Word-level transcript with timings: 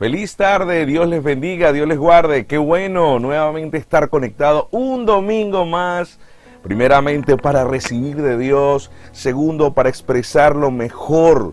Feliz 0.00 0.34
tarde, 0.34 0.86
Dios 0.86 1.06
les 1.08 1.22
bendiga, 1.22 1.74
Dios 1.74 1.86
les 1.86 1.98
guarde. 1.98 2.46
Qué 2.46 2.56
bueno 2.56 3.18
nuevamente 3.18 3.76
estar 3.76 4.08
conectado 4.08 4.66
un 4.70 5.04
domingo 5.04 5.66
más. 5.66 6.18
Primeramente 6.62 7.36
para 7.36 7.64
recibir 7.64 8.16
de 8.16 8.38
Dios, 8.38 8.90
segundo 9.12 9.74
para 9.74 9.90
expresar 9.90 10.56
lo 10.56 10.70
mejor 10.70 11.52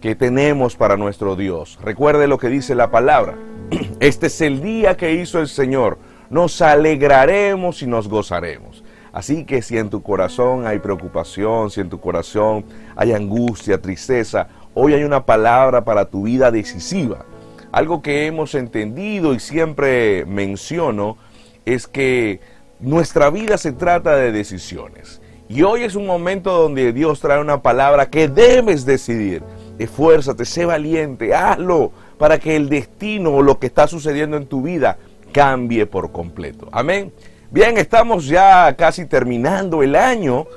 que 0.00 0.14
tenemos 0.14 0.76
para 0.76 0.96
nuestro 0.96 1.34
Dios. 1.34 1.76
Recuerde 1.82 2.28
lo 2.28 2.38
que 2.38 2.48
dice 2.48 2.76
la 2.76 2.92
palabra. 2.92 3.34
Este 3.98 4.28
es 4.28 4.40
el 4.42 4.62
día 4.62 4.96
que 4.96 5.14
hizo 5.14 5.40
el 5.40 5.48
Señor. 5.48 5.98
Nos 6.30 6.62
alegraremos 6.62 7.82
y 7.82 7.88
nos 7.88 8.06
gozaremos. 8.06 8.84
Así 9.12 9.44
que 9.44 9.60
si 9.60 9.76
en 9.76 9.90
tu 9.90 10.04
corazón 10.04 10.68
hay 10.68 10.78
preocupación, 10.78 11.68
si 11.72 11.80
en 11.80 11.88
tu 11.88 11.98
corazón 11.98 12.64
hay 12.94 13.10
angustia, 13.10 13.82
tristeza, 13.82 14.46
hoy 14.72 14.94
hay 14.94 15.02
una 15.02 15.26
palabra 15.26 15.82
para 15.82 16.04
tu 16.04 16.22
vida 16.22 16.52
decisiva. 16.52 17.26
Algo 17.78 18.02
que 18.02 18.26
hemos 18.26 18.56
entendido 18.56 19.34
y 19.34 19.38
siempre 19.38 20.24
menciono 20.24 21.16
es 21.64 21.86
que 21.86 22.40
nuestra 22.80 23.30
vida 23.30 23.56
se 23.56 23.70
trata 23.70 24.16
de 24.16 24.32
decisiones. 24.32 25.20
Y 25.48 25.62
hoy 25.62 25.84
es 25.84 25.94
un 25.94 26.04
momento 26.04 26.50
donde 26.60 26.92
Dios 26.92 27.20
trae 27.20 27.40
una 27.40 27.62
palabra 27.62 28.10
que 28.10 28.26
debes 28.26 28.84
decidir. 28.84 29.44
Esfuérzate, 29.78 30.44
sé 30.44 30.64
valiente, 30.64 31.36
hazlo 31.36 31.92
para 32.18 32.40
que 32.40 32.56
el 32.56 32.68
destino 32.68 33.30
o 33.30 33.42
lo 33.42 33.60
que 33.60 33.68
está 33.68 33.86
sucediendo 33.86 34.36
en 34.36 34.46
tu 34.46 34.60
vida 34.60 34.98
cambie 35.30 35.86
por 35.86 36.10
completo. 36.10 36.68
Amén. 36.72 37.12
Bien, 37.52 37.78
estamos 37.78 38.26
ya 38.26 38.74
casi 38.74 39.06
terminando 39.06 39.84
el 39.84 39.94
año 39.94 40.48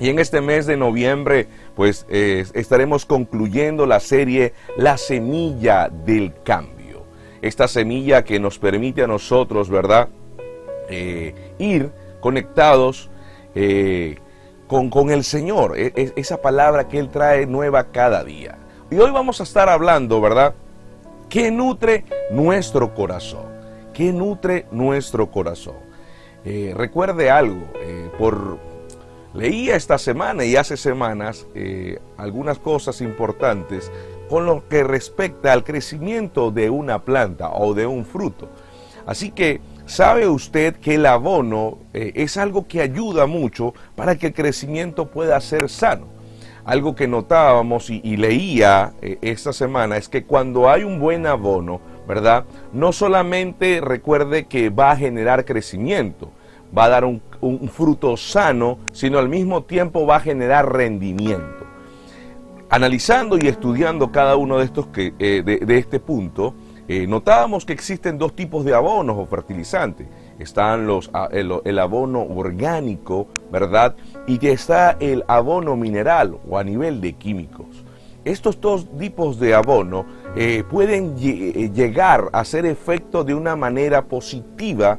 y 0.00 0.08
en 0.08 0.18
este 0.18 0.40
mes 0.40 0.64
de 0.64 0.78
noviembre 0.78 1.46
pues 1.78 2.04
estaremos 2.10 3.06
concluyendo 3.06 3.86
la 3.86 4.00
serie 4.00 4.52
La 4.76 4.98
semilla 4.98 5.88
del 5.88 6.34
cambio. 6.42 7.04
Esta 7.40 7.68
semilla 7.68 8.24
que 8.24 8.40
nos 8.40 8.58
permite 8.58 9.04
a 9.04 9.06
nosotros, 9.06 9.70
¿verdad? 9.70 10.08
Eh, 10.88 11.54
ir 11.60 11.92
conectados 12.18 13.12
eh, 13.54 14.16
con, 14.66 14.90
con, 14.90 15.10
el 15.10 15.22
Señor, 15.22 15.78
e, 15.78 15.92
e, 15.94 16.12
esa 16.16 16.42
palabra 16.42 16.88
que 16.88 16.98
Él 16.98 17.10
trae 17.10 17.46
nueva 17.46 17.92
cada 17.92 18.24
día. 18.24 18.58
Y 18.90 18.96
hoy 18.96 19.12
vamos 19.12 19.38
a 19.38 19.44
estar 19.44 19.68
hablando, 19.68 20.20
¿verdad? 20.20 20.54
¿Qué 21.28 21.52
nutre 21.52 22.04
nuestro 22.32 22.92
corazón? 22.92 23.46
¿Qué 23.94 24.12
nutre 24.12 24.66
nuestro 24.72 25.30
corazón? 25.30 25.76
Eh, 26.44 26.74
recuerde 26.76 27.30
algo, 27.30 27.68
por 28.18 28.58
leía 29.34 29.76
esta 29.76 29.98
semana 29.98 30.44
y 30.44 30.56
hace 30.56 30.76
semanas 30.76 31.46
algunas 32.16 32.58
cosas 32.58 33.00
importantes 33.00 33.90
con 34.28 34.46
lo 34.46 34.68
que 34.68 34.84
respecta 34.84 35.52
al 35.52 35.64
crecimiento 35.64 36.50
de 36.50 36.70
una 36.70 37.04
planta 37.04 37.50
o 37.50 37.74
de 37.74 37.86
un 37.86 38.04
fruto. 38.04 38.48
Así 39.06 39.30
que 39.30 39.60
¿Sabe 39.88 40.28
usted 40.28 40.76
que 40.76 40.96
el 40.96 41.06
abono 41.06 41.78
eh, 41.94 42.12
es 42.14 42.36
algo 42.36 42.68
que 42.68 42.82
ayuda 42.82 43.24
mucho 43.24 43.72
para 43.96 44.16
que 44.18 44.26
el 44.26 44.34
crecimiento 44.34 45.06
pueda 45.06 45.40
ser 45.40 45.70
sano? 45.70 46.08
Algo 46.66 46.94
que 46.94 47.08
notábamos 47.08 47.88
y, 47.88 48.18
leía 48.18 48.92
eh, 49.00 49.16
esta 49.22 49.54
semana 49.54 49.96
es 49.96 50.10
que 50.10 50.24
cuando 50.24 50.68
hay 50.68 50.84
un 50.84 51.00
buen 51.00 51.26
abono, 51.26 51.80
¿verdad? 52.06 52.44
No 52.74 52.92
solamente 52.92 53.80
recuerde 53.80 54.44
que 54.44 54.68
va 54.68 54.90
a 54.90 54.96
generar 54.96 55.46
crecimiento, 55.46 56.32
va 56.76 56.84
a 56.84 56.88
dar 56.88 57.04
un, 57.04 57.20
fruto 57.68 58.16
sano, 58.16 58.78
sino 58.92 59.18
al 59.18 59.28
mismo 59.28 59.62
tiempo 59.62 60.06
va 60.06 60.16
a 60.16 60.20
generar 60.20 60.72
rendimiento. 60.72 61.66
Analizando 62.70 63.38
y 63.38 63.46
estudiando 63.46 64.12
cada 64.12 64.36
uno 64.36 64.58
de 64.58 64.64
estos 64.64 64.88
que, 64.88 65.14
eh, 65.18 65.42
de 65.42 65.78
este 65.78 66.00
punto, 66.00 66.54
eh, 66.90 67.06
notábamos 67.06 67.66
que 67.66 67.74
existen 67.74 68.16
dos 68.16 68.34
tipos 68.34 68.64
de 68.64 68.74
abonos 68.74 69.18
o 69.18 69.26
fertilizantes. 69.26 70.06
Están 70.38 70.86
los, 70.86 71.10
ah, 71.12 71.28
el, 71.30 71.78
abono 71.78 72.22
orgánico, 72.22 73.28
¿verdad? 73.52 73.94
Y 74.26 74.44
está 74.46 74.96
el 74.98 75.22
abono 75.28 75.76
mineral 75.76 76.38
o 76.48 76.56
a 76.56 76.64
nivel 76.64 77.02
de 77.02 77.12
químicos. 77.12 77.84
Estos 78.24 78.58
dos 78.58 78.88
tipos 78.98 79.38
de 79.38 79.54
abono 79.54 80.06
eh, 80.34 80.64
pueden 80.68 81.18
llegar 81.18 82.30
a 82.32 82.40
hacer 82.40 82.64
efecto 82.64 83.22
de 83.22 83.34
una 83.34 83.54
manera 83.54 84.06
positiva 84.06 84.98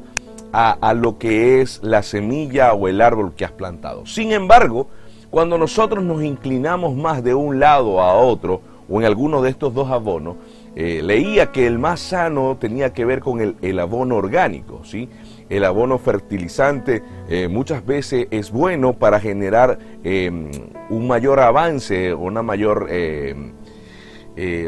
a, 0.52 0.94
lo 0.94 1.18
que 1.18 1.60
es 1.60 1.80
la 1.82 2.02
semilla 2.02 2.72
o 2.74 2.88
el 2.88 3.00
árbol 3.00 3.34
que 3.34 3.44
has 3.44 3.52
plantado. 3.52 4.06
Sin 4.06 4.32
embargo, 4.32 4.88
cuando 5.30 5.58
nosotros 5.58 6.04
nos 6.04 6.22
inclinamos 6.22 6.94
más 6.94 7.22
de 7.22 7.34
un 7.34 7.60
lado 7.60 8.00
a 8.00 8.14
otro 8.14 8.60
o 8.88 9.00
en 9.00 9.06
alguno 9.06 9.42
de 9.42 9.50
estos 9.50 9.72
dos 9.72 9.90
abonos, 9.90 10.36
eh, 10.74 11.00
leía 11.02 11.52
que 11.52 11.66
el 11.66 11.78
más 11.78 12.00
sano 12.00 12.56
tenía 12.58 12.92
que 12.92 13.04
ver 13.04 13.20
con 13.20 13.56
el, 13.60 13.78
abono 13.78 14.16
orgánico, 14.16 14.82
¿sí? 14.84 15.08
El 15.48 15.64
abono 15.64 15.98
fertilizante 15.98 17.02
eh, 17.28 17.48
muchas 17.48 17.84
veces 17.84 18.28
es 18.30 18.50
bueno 18.52 18.92
para 18.92 19.18
generar 19.18 19.78
em, 20.04 20.50
un 20.90 21.08
mayor 21.08 21.40
avance, 21.40 22.14
una 22.14 22.42
mayor 22.42 22.86
eh, 22.88 23.34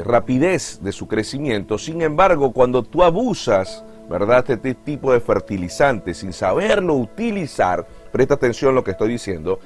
rapidez 0.04 0.80
de 0.82 0.92
su 0.92 1.06
crecimiento. 1.06 1.78
Sin 1.78 2.02
embargo, 2.02 2.52
cuando 2.52 2.82
tú 2.82 3.02
abusas, 3.02 3.84
¿verdad? 4.12 4.44
Este 4.46 4.74
tipo 4.74 5.10
de 5.10 5.20
fertilizante 5.20 6.12
sin 6.12 6.34
saberlo 6.34 6.94
utilizar, 6.94 7.86
presta 8.12 8.34
atención 8.34 8.72
a 8.72 8.74
lo 8.74 8.84
que 8.84 8.90
estoy 8.90 9.08
diciendo, 9.08 9.58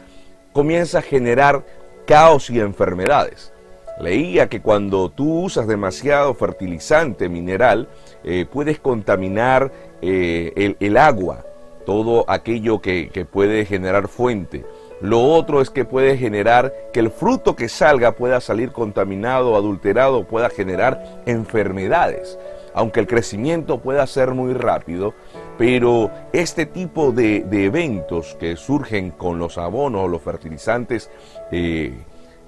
comienza 0.52 1.00
a 1.00 1.02
generar 1.02 1.64
caos 2.06 2.48
y 2.48 2.60
enfermedades. 2.60 3.52
Leía 3.98 4.48
que 4.48 4.62
cuando 4.62 5.10
tú 5.10 5.42
usas 5.42 5.66
demasiado 5.66 6.32
fertilizante 6.34 7.28
mineral, 7.28 7.88
eh, 8.22 8.46
puedes 8.48 8.78
contaminar 8.78 9.72
eh, 10.00 10.76
el, 10.78 10.96
agua, 10.96 11.44
todo 11.84 12.24
aquello 12.28 12.80
que, 12.80 13.10
que 13.12 13.24
puede 13.24 13.64
generar 13.64 14.06
fuente. 14.06 14.64
Lo 15.00 15.24
otro 15.24 15.60
es 15.60 15.70
que 15.70 15.84
puede 15.84 16.16
generar 16.16 16.72
que 16.92 17.00
el 17.00 17.10
fruto 17.10 17.56
que 17.56 17.68
salga 17.68 18.12
pueda 18.12 18.40
salir 18.40 18.70
contaminado, 18.70 19.56
adulterado, 19.56 20.24
pueda 20.24 20.50
generar 20.50 21.22
enfermedades. 21.26 22.38
Aunque 22.76 23.00
el 23.00 23.06
crecimiento 23.06 23.80
pueda 23.80 24.06
ser 24.06 24.32
muy 24.32 24.52
rápido, 24.52 25.14
pero 25.56 26.10
este 26.34 26.66
tipo 26.66 27.10
de, 27.10 27.38
eventos 27.50 28.36
que 28.38 28.54
surgen 28.56 29.12
con 29.12 29.38
los 29.38 29.56
abonos 29.56 30.04
o 30.04 30.08
los 30.08 30.20
fertilizantes 30.20 31.10
eh, 31.50 31.94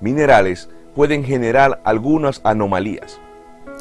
minerales 0.03 0.69
pueden 0.95 1.25
generar 1.25 1.81
algunas 1.83 2.43
anomalías. 2.45 3.19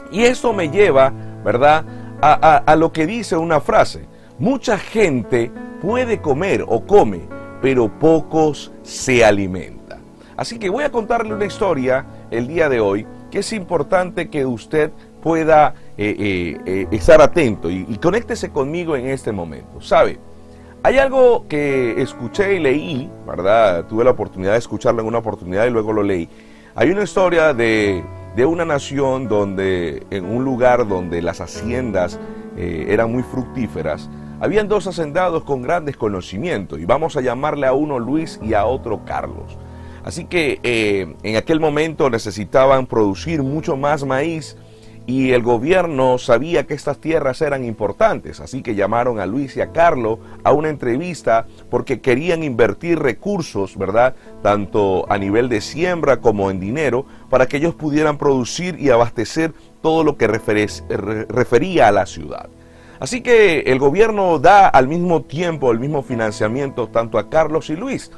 Y 0.10 0.24
eso 0.24 0.54
me 0.54 0.70
lleva, 0.70 1.12
¿verdad?, 1.44 1.84
a, 2.22 2.76
lo 2.78 2.94
que 2.94 3.06
dice 3.06 3.36
una 3.36 3.60
frase. 3.60 4.06
Mucha 4.40 4.78
gente 4.78 5.52
puede 5.82 6.22
comer 6.22 6.64
o 6.66 6.86
come, 6.86 7.28
pero 7.62 7.90
pocos 8.00 8.72
se 8.84 9.26
alimentan. 9.26 10.00
Así 10.38 10.60
que 10.60 10.70
voy 10.70 10.86
a 10.86 10.92
contarle 10.94 11.34
una 11.34 11.46
historia 11.46 12.06
el 12.32 12.48
día 12.48 12.70
de 12.70 12.80
hoy 12.80 13.06
que 13.32 13.40
es 13.40 13.52
importante 13.54 14.30
que 14.30 14.46
usted 14.46 14.92
pueda 15.22 15.74
eh, 15.98 16.16
eh, 16.18 16.58
eh, 16.66 16.88
estar 16.92 17.22
atento 17.22 17.70
y, 17.70 17.86
y 17.90 17.98
conéctese 17.98 18.50
conmigo 18.50 18.96
en 18.96 19.08
este 19.08 19.32
momento. 19.32 19.82
¿Sabe? 19.82 20.20
Hay 20.84 20.98
algo 20.98 21.48
que 21.48 22.02
escuché 22.02 22.56
y 22.56 22.60
leí, 22.60 23.10
¿verdad? 23.26 23.86
Tuve 23.88 24.04
la 24.04 24.12
oportunidad 24.12 24.54
de 24.54 24.60
escucharlo 24.60 25.02
en 25.02 25.08
una 25.08 25.18
oportunidad 25.18 25.66
y 25.66 25.70
luego 25.70 25.92
lo 25.92 26.04
leí. 26.04 26.30
Hay 26.76 26.92
una 26.92 27.04
historia 27.04 27.54
de, 27.54 28.04
una 28.48 28.64
nación 28.64 29.28
donde, 29.28 30.06
en 30.12 30.26
un 30.26 30.46
lugar 30.46 30.88
donde 30.88 31.24
las 31.24 31.42
haciendas 31.42 32.20
eran 32.56 33.12
muy 33.12 33.24
fructíferas, 33.24 34.10
habían 34.40 34.68
dos 34.68 34.86
hacendados 34.86 35.44
con 35.44 35.64
grandes 35.64 35.98
conocimientos, 35.98 36.80
y 36.80 36.86
vamos 36.86 37.18
a 37.18 37.22
llamarle 37.22 37.66
a 37.66 37.74
uno 37.74 37.98
Luis 37.98 38.40
y 38.44 38.54
a 38.54 38.66
otro 38.66 39.04
Carlos. 39.06 39.58
Así 40.04 40.26
que 40.26 40.60
en 41.24 41.36
aquel 41.36 41.60
momento 41.60 42.12
necesitaban 42.12 42.86
producir 42.86 43.42
mucho 43.42 43.76
más 43.76 44.06
maíz 44.06 44.56
y 45.08 45.32
el 45.32 45.42
gobierno 45.42 46.18
sabía 46.18 46.68
que 46.68 46.74
estas 46.74 47.00
tierras 47.00 47.42
eran 47.42 47.64
importantes, 47.64 48.42
así 48.42 48.62
que 48.62 48.76
llamaron 48.76 49.22
a 49.22 49.26
Luis 49.26 49.56
y 49.56 49.62
a 49.62 49.72
Carlos 49.72 50.20
a 50.44 50.52
una 50.52 50.68
entrevista 50.68 51.48
porque 51.72 52.02
querían 52.02 52.44
invertir 52.44 53.00
recursos, 53.00 53.78
¿verdad? 53.78 54.16
Tanto 54.44 55.10
a 55.10 55.18
nivel 55.18 55.48
de 55.48 55.62
siembra 55.62 56.18
como 56.18 56.52
en 56.52 56.60
dinero, 56.60 57.06
para 57.30 57.48
que 57.48 57.56
ellos 57.56 57.74
pudieran 57.74 58.18
producir 58.18 58.78
y 58.80 58.90
abastecer 58.90 59.54
todo 59.82 60.04
lo 60.04 60.18
que 60.18 60.28
refería 60.28 61.88
a 61.88 61.92
la 61.94 62.06
ciudad. 62.06 62.50
Así 63.00 63.22
que 63.22 63.60
el 63.62 63.80
gobierno 63.80 64.40
da 64.40 64.68
al 64.68 64.90
mismo 64.90 65.22
tiempo 65.22 65.72
el 65.72 65.80
mismo 65.80 66.04
financiamiento 66.04 66.88
tanto 66.88 67.18
a 67.18 67.30
Carlos 67.30 67.70
y 67.70 67.78
Luis. 67.78 68.12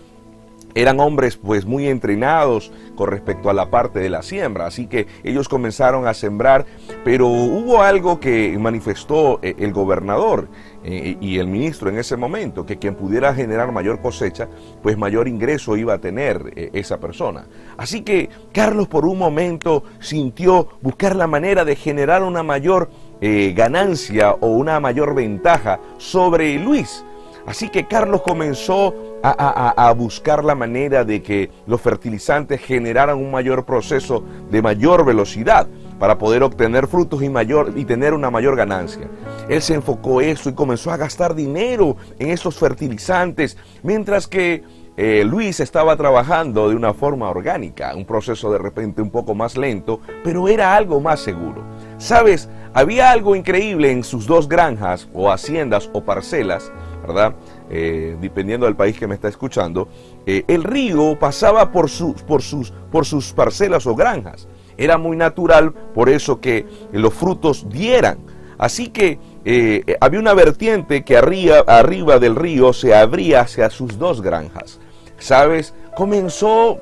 Eran 0.75 1.00
hombres 1.00 1.38
pues 1.38 1.66
muy 1.66 1.88
entrenados 1.88 2.71
con 2.95 3.10
respecto 3.10 3.50
a 3.50 3.54
la 3.54 3.69
parte 3.69 4.00
de 4.00 4.10
la 4.10 4.21
siembra, 4.21 4.68
así 4.68 4.88
que 4.88 5.07
ellos 5.24 5.50
comenzaron 5.50 6.07
a 6.07 6.13
sembrar, 6.13 6.66
pero 7.04 7.27
hubo 7.27 7.81
algo 7.81 8.19
que 8.19 8.56
manifestó 8.60 9.39
eh, 9.42 9.56
el 9.60 9.74
gobernador 9.74 10.48
eh, 10.83 11.18
y 11.19 11.39
el 11.39 11.48
ministro 11.48 11.89
en 11.89 11.98
ese 11.98 12.18
momento, 12.18 12.66
que 12.66 12.77
quien 12.77 12.95
pudiera 12.95 13.33
generar 13.33 13.71
mayor 13.71 14.01
cosecha, 14.01 14.48
pues 14.81 14.98
mayor 14.98 15.27
ingreso 15.27 15.75
iba 15.77 15.94
a 15.94 16.00
tener 16.00 16.54
eh, 16.56 16.69
esa 16.74 17.00
persona. 17.00 17.45
Así 17.77 18.01
que 18.01 18.30
Carlos 18.54 18.88
por 18.88 19.06
un 19.06 19.18
momento 19.18 19.83
sintió 20.00 20.69
buscar 20.81 21.16
la 21.16 21.27
manera 21.27 21.66
de 21.66 21.75
generar 21.75 22.24
una 22.24 22.44
mayor 22.44 22.89
ganancia 23.21 24.31
o 24.39 24.48
una 24.48 24.80
mayor 24.80 25.13
ventaja 25.13 25.81
sobre 25.98 26.57
Luis. 26.57 27.04
Así 27.45 27.68
que 27.69 27.86
Carlos 27.86 28.21
comenzó 28.21 29.08
a, 29.21 29.94
buscar 29.98 30.44
la 30.44 30.56
manera 30.56 31.04
de 31.04 31.21
que 31.21 31.50
los 31.68 31.81
fertilizantes 31.81 32.62
generaran 32.62 33.18
un 33.18 33.31
mayor 33.31 33.66
proceso 33.66 34.24
de 34.50 34.62
mayor 34.62 35.06
velocidad 35.06 35.68
para 36.00 36.18
poder 36.18 36.44
obtener 36.44 36.88
frutos 36.88 37.21
y, 37.21 37.30
mayor, 37.30 37.74
y 37.75 37.86
tener 37.86 38.13
una 38.13 38.31
mayor 38.31 38.56
ganancia. 38.56 39.10
Él 39.50 39.62
se 39.62 39.74
enfocó 39.74 40.21
eso 40.21 40.50
y 40.50 40.54
comenzó 40.54 40.92
a 40.92 40.98
gastar 40.98 41.36
dinero 41.36 41.98
en 42.18 42.30
esos 42.30 42.57
fertilizantes, 42.57 43.57
mientras 43.83 44.27
que 44.27 44.63
eh, 44.95 45.24
Luis 45.25 45.60
estaba 45.60 45.95
trabajando 45.95 46.69
de 46.69 46.75
una 46.75 46.94
forma 46.94 47.30
orgánica, 47.30 47.94
un 47.95 48.06
proceso 48.06 48.51
de 48.51 48.57
repente 48.57 49.01
un 49.01 49.10
poco 49.10 49.33
más 49.33 49.57
lento, 49.57 50.00
pero 50.24 50.48
era 50.48 50.75
algo 50.75 51.00
más 51.00 51.19
seguro. 51.19 51.63
Sabes, 51.98 52.50
había 52.74 53.12
algo 53.12 53.36
increíble 53.36 53.92
en 53.92 54.04
sus 54.04 54.25
dos 54.25 54.48
granjas 54.48 55.10
o 55.13 55.31
haciendas 55.31 55.89
o 55.94 56.04
parcelas 56.04 56.71
¿verdad? 57.01 57.33
Eh, 57.71 58.18
dependiendo 58.19 58.66
del 58.66 58.75
país 58.75 58.98
que 58.98 59.06
me 59.06 59.13
está 59.13 59.27
escuchando, 59.27 59.88
eh, 60.25 60.44
el 60.48 60.63
río 60.63 61.19
pasaba 61.19 61.71
por 61.71 61.88
sus, 61.88 62.24
por, 62.24 62.42
sus, 62.42 62.71
por 62.92 63.06
sus 63.06 63.31
parcelas 63.31 63.86
o 63.86 63.95
granjas. 63.95 64.48
Era 64.75 64.98
muy 64.98 65.16
natural 65.16 65.71
por 65.94 66.10
eso 66.10 66.42
que 66.42 66.66
los 66.92 67.13
frutos 67.13 67.68
dieran. 67.69 68.18
Así 68.57 68.88
que 68.88 69.19
eh, 69.45 69.98
había 70.01 70.19
una 70.19 70.33
vertiente 70.33 71.04
que 71.04 71.18
arriba, 71.18 71.60
arriba 71.68 72.18
del 72.18 72.36
río 72.36 72.74
se 72.74 72.95
abría 72.95 73.42
hacia 73.42 73.69
sus 73.69 74.00
dos 74.00 74.21
granjas. 74.21 74.80
¿Sabes? 75.19 75.75
Comenzó 75.95 76.80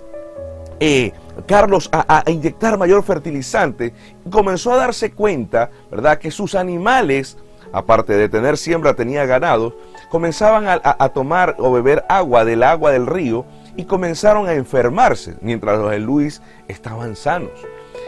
Carlos 1.47 1.89
a, 1.91 2.23
a, 2.25 2.31
inyectar 2.31 2.77
mayor 2.77 3.03
fertilizante 3.03 3.93
y 4.25 4.29
comenzó 4.29 4.71
a 4.73 4.77
darse 4.77 5.11
cuenta, 5.11 5.69
¿verdad?, 5.91 6.17
que 6.19 6.31
sus 6.31 6.55
animales, 6.55 7.37
aparte 7.71 8.13
de 8.13 8.29
tener 8.29 8.57
siembra, 8.57 8.93
tenía 8.93 9.25
ganado, 9.25 9.75
comenzaban 10.09 10.65
a, 10.67 11.09
tomar 11.09 11.55
o 11.59 11.71
beber 11.71 12.05
agua 12.09 12.45
del 12.45 12.63
agua 12.63 12.91
del 12.91 13.07
río 13.07 13.45
y 13.75 13.85
comenzaron 13.85 14.47
a 14.47 14.53
enfermarse, 14.53 15.35
mientras 15.41 15.79
los 15.79 15.91
de 15.91 15.99
Luis 15.99 16.41
estaban 16.67 17.15
sanos. 17.15 17.51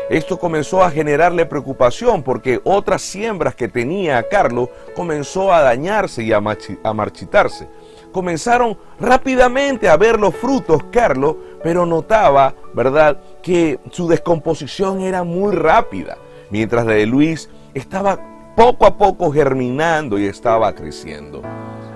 Esto 0.09 0.39
comenzó 0.39 0.83
a 0.83 0.89
generarle 0.89 1.45
preocupación 1.45 2.23
porque 2.23 2.59
otras 2.63 3.03
siembras 3.03 3.53
que 3.53 3.67
tenía 3.67 4.27
Carlos 4.27 4.69
comenzó 4.95 5.53
a 5.53 5.61
dañarse 5.61 6.23
y 6.23 6.33
a, 6.33 6.41
marchitarse. 6.41 7.67
Comenzaron 8.11 8.75
rápidamente 8.99 9.87
a 9.87 9.97
ver 9.97 10.19
los 10.19 10.35
frutos 10.35 10.81
Carlos, 10.91 11.35
pero 11.63 11.85
notaba, 11.85 12.55
¿verdad?, 12.73 13.19
que 13.43 13.79
su 13.91 14.07
descomposición 14.07 15.01
era 15.01 15.23
muy 15.23 15.53
rápida, 15.53 16.17
mientras 16.49 16.87
la 16.87 16.93
de 16.93 17.05
Luis 17.05 17.47
estaba 17.75 18.19
poco 18.59 18.85
a 18.85 18.97
poco 18.97 19.31
germinando 19.31 20.19
y 20.19 20.25
estaba 20.25 20.75
creciendo. 20.75 21.41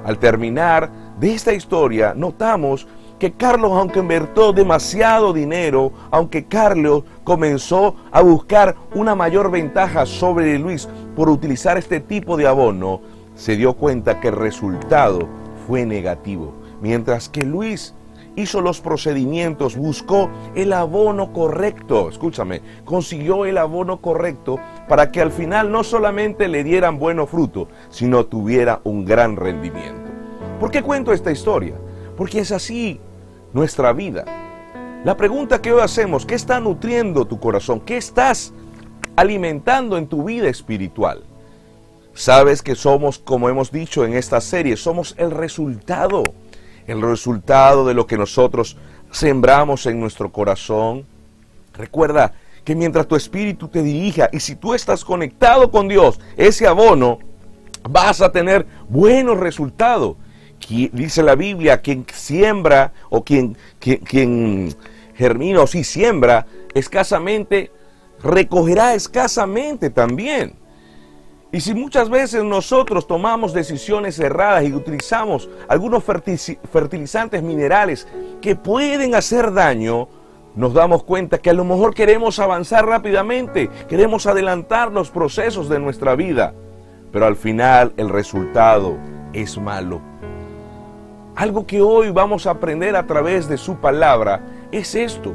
Al 0.06 0.18
terminar 0.18 0.89
de 1.19 1.33
esta 1.33 1.51
historia, 1.51 2.13
notamos 2.15 2.88
que 3.19 3.33
Carlos, 3.33 3.74
aunque 3.74 4.00
invirtió 4.00 4.54
demasiado 4.54 5.33
dinero, 5.33 5.92
aunque 6.10 6.45
Carlos 6.45 7.04
comenzó 7.25 7.98
a 8.13 8.21
buscar 8.21 8.77
una 8.95 9.13
mayor 9.13 9.51
ventaja 9.51 10.06
sobre 10.06 10.57
Luis 10.57 10.88
por 11.18 11.27
utilizar 11.27 11.77
este 11.77 12.00
tipo 12.00 12.38
de 12.38 12.48
abono, 12.48 13.01
se 13.36 13.57
dio 13.57 13.74
cuenta 13.74 14.21
que 14.21 14.30
el 14.30 14.38
resultado 14.38 15.27
fue 15.68 15.86
negativo. 15.86 16.54
Mientras 16.81 17.27
que 17.27 17.44
Luis 17.44 17.94
hizo 18.38 18.62
los 18.62 18.80
procedimientos, 18.80 19.75
buscó 19.75 20.30
el 20.56 20.71
abono 20.71 21.33
correcto, 21.33 22.07
escúchame, 22.07 22.62
consiguió 22.86 23.45
el 23.45 23.57
abono 23.57 24.00
correcto 24.00 24.60
para 24.88 25.12
que 25.12 25.22
al 25.22 25.32
final 25.32 25.72
no 25.72 25.84
solamente 25.84 26.48
le 26.48 26.64
dieran 26.64 27.00
bueno 27.00 27.26
fruto, 27.28 27.68
sino 27.90 28.26
tuviera 28.26 28.82
un 28.84 29.06
gran 29.06 29.36
rendimiento. 29.36 30.12
¿Por 30.60 30.72
qué 30.72 30.82
cuento 30.82 31.14
esta 31.14 31.32
historia? 31.32 31.76
Porque 32.18 32.40
es 32.40 32.52
así 32.52 33.00
nuestra 33.54 33.94
vida. 33.94 34.26
La 35.04 35.18
pregunta 35.18 35.62
que 35.62 35.74
hoy 35.74 35.82
hacemos, 35.82 36.26
¿qué 36.26 36.36
está 36.36 36.60
nutriendo 36.60 37.26
tu 37.26 37.40
corazón? 37.40 37.82
¿Qué 37.82 37.98
estás 37.98 38.54
alimentando 39.16 39.98
en 39.98 40.08
tu 40.08 40.24
vida 40.24 40.48
espiritual? 40.48 41.24
Sabes 42.14 42.62
que 42.62 42.76
somos, 42.76 43.20
como 43.20 43.50
hemos 43.50 43.72
dicho 43.72 44.06
en 44.06 44.14
esta 44.14 44.40
serie, 44.40 44.78
somos 44.78 45.16
el 45.18 45.32
resultado 45.32 46.24
el 46.88 47.02
resultado 47.02 47.86
de 47.86 47.94
lo 47.94 48.08
que 48.08 48.18
nosotros 48.18 48.78
sembramos 49.12 49.86
en 49.86 50.00
nuestro 50.00 50.32
corazón. 50.32 51.06
Recuerda 51.74 52.34
que 52.63 52.75
mientras 52.75 53.07
tu 53.07 53.15
espíritu 53.15 53.68
te 53.68 53.83
dirija 53.83 54.30
y 54.31 54.39
si 54.39 54.56
tú 54.56 54.74
estás 54.74 55.04
conectado 55.04 55.69
con 55.69 55.88
Dios, 55.88 56.19
ese 56.38 56.68
abono, 56.68 57.19
vas 57.89 58.21
a 58.21 58.31
tener 58.31 58.65
buenos 58.88 59.39
resultados. 59.39 60.18
Dice 60.68 61.24
la 61.24 61.36
Biblia, 61.36 61.81
quien 61.81 62.06
siembra 62.13 62.94
o 63.10 63.24
quien, 63.24 63.57
quien, 63.80 64.74
germina 65.13 65.62
o 65.62 65.68
si 65.68 65.83
siembra 65.83 66.48
escasamente, 66.74 67.69
recogerá 68.24 68.94
escasamente 68.94 69.89
también. 69.89 70.56
Y 71.51 71.60
si 71.60 71.75
muchas 71.75 72.10
veces 72.10 72.44
nosotros 72.44 73.06
tomamos 73.06 73.54
decisiones 73.54 74.18
erradas 74.19 74.63
y 74.63 74.74
utilizamos 74.74 75.50
algunos 75.68 76.04
fertilizantes 76.04 77.44
minerales 77.44 78.07
que 78.42 78.56
pueden 78.56 79.13
hacer 79.13 79.54
daño, 79.54 80.07
nos 80.56 80.74
damos 80.74 81.04
cuenta 81.04 81.40
que 81.40 81.50
a 81.50 81.54
lo 81.54 81.66
mejor 81.66 81.94
queremos 81.94 82.40
avanzar 82.40 82.86
rápidamente, 82.86 83.70
queremos 83.88 84.28
adelantar 84.28 84.92
los 84.92 85.10
procesos 85.10 85.70
de 85.70 85.80
nuestra 85.80 86.16
vida, 86.16 86.54
pero 87.12 87.26
al 87.26 87.36
final 87.36 87.94
el 87.98 88.10
resultado 88.10 88.98
es 89.34 89.58
malo. 89.58 90.02
Algo 91.36 91.66
que 91.66 91.82
hoy 91.82 92.12
vamos 92.12 92.46
a 92.46 92.52
aprender 92.52 92.96
a 92.96 93.08
través 93.08 93.48
de 93.48 93.58
su 93.58 93.78
palabra 93.78 94.42
es 94.72 94.94
esto. 94.94 95.34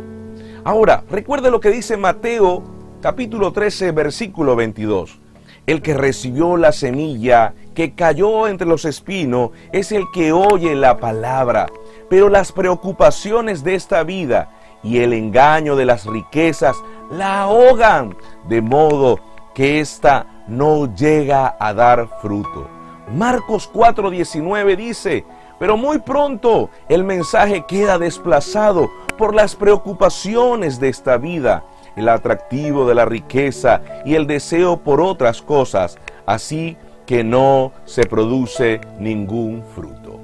Ahora, 0.63 1.03
recuerde 1.11 1.51
lo 1.51 1.59
que 1.59 1.71
dice 1.71 1.97
Mateo 1.97 2.63
capítulo 3.01 3.53
13, 3.53 3.91
versículo 3.93 4.55
22. 4.55 5.19
El 5.67 5.83
que 5.83 5.95
recibió 5.95 6.57
la 6.57 6.73
semilla 6.73 7.55
que 7.75 7.95
cayó 7.95 8.49
entre 8.49 8.67
los 8.67 8.85
espinos 8.85 9.51
es 9.73 9.93
el 9.93 10.05
que 10.15 10.33
oye 10.33 10.75
la 10.75 10.99
palabra, 10.99 11.67
pero 12.09 12.29
las 12.29 12.53
preocupaciones 12.53 13.65
de 13.65 13.75
esta 13.75 14.03
vida 14.03 14.51
y 14.83 14.99
el 14.99 15.13
engaño 15.13 15.77
de 15.77 15.87
las 15.87 16.07
riquezas 16.07 16.77
la 17.11 17.43
ahogan, 17.43 18.17
de 18.49 18.61
modo 18.61 19.19
que 19.55 19.81
ésta 19.81 20.45
no 20.47 20.95
llega 20.95 21.57
a 21.59 21.75
dar 21.75 22.09
fruto. 22.21 22.69
Marcos 23.15 23.71
4:19 23.73 24.77
dice, 24.77 25.25
pero 25.59 25.77
muy 25.77 25.99
pronto 25.99 26.71
el 26.89 27.05
mensaje 27.05 27.65
queda 27.67 27.99
desplazado 27.99 28.91
por 29.17 29.35
las 29.35 29.57
preocupaciones 29.57 30.79
de 30.79 30.89
esta 30.89 31.17
vida 31.17 31.65
el 31.99 32.09
atractivo 32.09 32.87
de 32.87 32.95
la 32.95 33.05
riqueza 33.05 33.83
y 34.05 34.15
el 34.15 34.27
deseo 34.27 34.79
por 34.79 35.01
otras 35.01 35.43
cosas, 35.43 35.99
así 36.27 36.77
que 37.07 37.25
no 37.25 37.73
se 37.85 38.05
produce 38.05 38.81
ningún 39.01 39.65
fruto. 39.75 40.21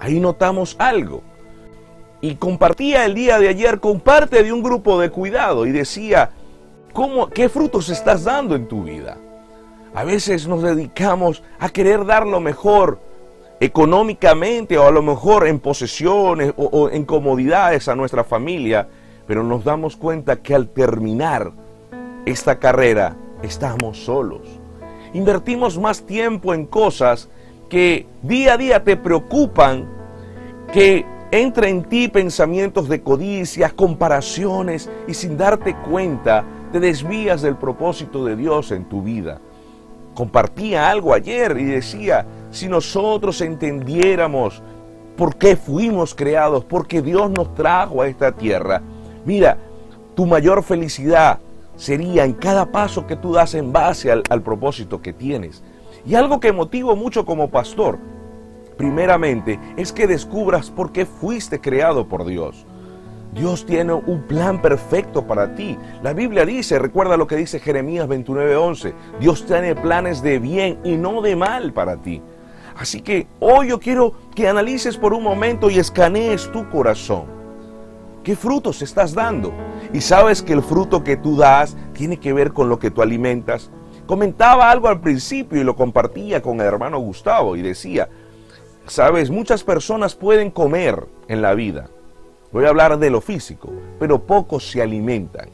Ahí 0.00 0.18
notamos 0.18 0.74
algo. 0.78 1.22
Y 2.24 2.36
compartía 2.36 3.04
el 3.04 3.12
día 3.12 3.38
de 3.38 3.50
ayer 3.50 3.80
con 3.80 4.00
parte 4.00 4.42
de 4.42 4.50
un 4.50 4.62
grupo 4.62 4.98
de 4.98 5.10
cuidado 5.10 5.66
y 5.66 5.72
decía, 5.72 6.30
¿cómo, 6.94 7.28
¿qué 7.28 7.50
frutos 7.50 7.90
estás 7.90 8.24
dando 8.24 8.56
en 8.56 8.66
tu 8.66 8.82
vida? 8.82 9.18
A 9.94 10.04
veces 10.04 10.48
nos 10.48 10.62
dedicamos 10.62 11.42
a 11.58 11.68
querer 11.68 12.06
dar 12.06 12.26
lo 12.26 12.40
mejor 12.40 12.98
económicamente 13.60 14.78
o 14.78 14.86
a 14.86 14.90
lo 14.90 15.02
mejor 15.02 15.46
en 15.46 15.60
posesiones 15.60 16.54
o, 16.56 16.64
o 16.64 16.88
en 16.88 17.04
comodidades 17.04 17.88
a 17.88 17.94
nuestra 17.94 18.24
familia, 18.24 18.88
pero 19.26 19.42
nos 19.42 19.62
damos 19.62 19.94
cuenta 19.94 20.36
que 20.36 20.54
al 20.54 20.68
terminar 20.68 21.52
esta 22.24 22.58
carrera 22.58 23.14
estamos 23.42 24.02
solos. 24.02 24.48
Invertimos 25.12 25.76
más 25.76 26.06
tiempo 26.06 26.54
en 26.54 26.64
cosas 26.64 27.28
que 27.68 28.06
día 28.22 28.54
a 28.54 28.56
día 28.56 28.82
te 28.82 28.96
preocupan, 28.96 29.86
que 30.72 31.04
entra 31.42 31.68
en 31.68 31.82
ti 31.82 32.08
pensamientos 32.08 32.88
de 32.88 33.02
codicias, 33.02 33.72
comparaciones 33.72 34.88
y 35.08 35.14
sin 35.14 35.36
darte 35.36 35.74
cuenta 35.88 36.44
te 36.72 36.80
desvías 36.80 37.42
del 37.42 37.56
propósito 37.56 38.24
de 38.24 38.36
Dios 38.36 38.70
en 38.70 38.84
tu 38.88 39.02
vida. 39.02 39.40
Compartía 40.14 40.90
algo 40.90 41.12
ayer 41.12 41.56
y 41.58 41.64
decía, 41.64 42.26
si 42.50 42.68
nosotros 42.68 43.40
entendiéramos 43.40 44.62
por 45.16 45.36
qué 45.36 45.56
fuimos 45.56 46.14
creados, 46.14 46.64
porque 46.64 47.02
Dios 47.02 47.30
nos 47.30 47.54
trajo 47.54 48.02
a 48.02 48.08
esta 48.08 48.32
tierra. 48.32 48.82
Mira, 49.24 49.58
tu 50.14 50.26
mayor 50.26 50.62
felicidad 50.62 51.38
sería 51.76 52.24
en 52.24 52.34
cada 52.34 52.66
paso 52.66 53.06
que 53.06 53.16
tú 53.16 53.32
das 53.32 53.54
en 53.54 53.72
base 53.72 54.12
al, 54.12 54.22
al 54.30 54.42
propósito 54.42 55.02
que 55.02 55.12
tienes. 55.12 55.62
Y 56.06 56.14
algo 56.14 56.38
que 56.38 56.52
motivo 56.52 56.94
mucho 56.94 57.24
como 57.24 57.50
pastor, 57.50 57.98
primeramente, 58.76 59.58
es 59.76 59.92
que 59.92 60.06
descubras 60.06 60.70
por 60.70 60.92
qué 60.92 61.06
fuiste 61.06 61.60
creado 61.60 62.08
por 62.08 62.24
Dios. 62.24 62.66
Dios 63.34 63.66
tiene 63.66 63.92
un 63.92 64.22
plan 64.22 64.62
perfecto 64.62 65.26
para 65.26 65.56
ti. 65.56 65.76
La 66.02 66.12
Biblia 66.12 66.46
dice, 66.46 66.78
recuerda 66.78 67.16
lo 67.16 67.26
que 67.26 67.36
dice 67.36 67.58
Jeremías 67.58 68.08
29:11, 68.08 68.94
Dios 69.18 69.44
tiene 69.44 69.74
planes 69.74 70.22
de 70.22 70.38
bien 70.38 70.78
y 70.84 70.96
no 70.96 71.20
de 71.20 71.34
mal 71.34 71.72
para 71.72 71.96
ti. 71.96 72.22
Así 72.76 73.00
que 73.00 73.26
hoy 73.40 73.68
yo 73.68 73.80
quiero 73.80 74.14
que 74.34 74.48
analices 74.48 74.96
por 74.96 75.14
un 75.14 75.22
momento 75.22 75.68
y 75.68 75.78
escanees 75.78 76.50
tu 76.52 76.68
corazón. 76.70 77.24
¿Qué 78.22 78.36
frutos 78.36 78.82
estás 78.82 79.14
dando? 79.14 79.52
Y 79.92 80.00
sabes 80.00 80.42
que 80.42 80.52
el 80.54 80.62
fruto 80.62 81.04
que 81.04 81.16
tú 81.16 81.36
das 81.36 81.76
tiene 81.92 82.18
que 82.18 82.32
ver 82.32 82.52
con 82.52 82.68
lo 82.68 82.78
que 82.78 82.90
tú 82.90 83.02
alimentas. 83.02 83.70
Comentaba 84.06 84.70
algo 84.70 84.88
al 84.88 85.00
principio 85.00 85.60
y 85.60 85.64
lo 85.64 85.76
compartía 85.76 86.40
con 86.40 86.60
el 86.60 86.66
hermano 86.66 86.98
Gustavo 86.98 87.56
y 87.56 87.62
decía, 87.62 88.08
sabes, 88.86 89.30
muchas 89.30 89.64
personas 89.64 90.14
pueden 90.14 90.50
comer 90.50 91.06
en 91.28 91.42
la 91.42 91.54
vida. 91.54 91.88
Voy 92.52 92.64
a 92.64 92.68
hablar 92.68 92.98
de 92.98 93.10
lo 93.10 93.20
físico, 93.20 93.70
pero 93.98 94.26
pocos 94.26 94.70
se 94.70 94.80
alimentan. 94.80 95.48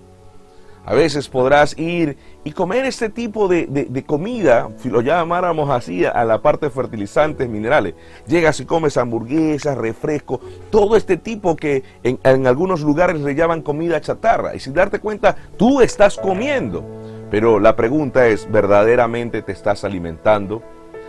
A 0.85 0.95
veces 0.95 1.29
podrás 1.29 1.79
ir 1.79 2.17
y 2.43 2.53
comer 2.53 2.85
este 2.85 3.11
tipo 3.11 3.49
de, 3.49 4.05
comida, 4.07 4.71
si 4.79 4.89
lo 4.89 5.03
llamáramos 5.03 5.71
así, 5.71 6.05
a 6.05 6.25
la 6.25 6.41
parte 6.41 6.67
de 6.67 6.71
fertilizantes, 6.71 7.49
minerales. 7.49 7.95
Llegas 8.27 8.61
y 8.61 8.65
comes 8.65 8.97
hamburguesas, 8.97 9.77
refrescos, 9.77 10.41
todo 10.71 10.97
este 10.97 11.17
tipo 11.17 11.55
que 11.55 11.85
en, 12.03 12.19
en 12.25 12.47
algunos 12.47 12.81
lugares 12.81 13.21
le 13.21 13.35
llaman 13.35 13.63
comida 13.63 14.01
chatarra. 14.01 14.55
Y 14.55 14.61
sin 14.61 14.73
darte 14.73 14.99
cuenta, 15.01 15.37
tú 15.57 15.81
estás 15.81 16.17
comiendo. 16.17 16.85
Pero 17.31 17.61
la 17.61 17.77
pregunta 17.77 18.27
es, 18.27 18.51
¿verdaderamente 18.51 19.43
te 19.43 19.53
estás 19.53 19.85
alimentando? 19.85 20.63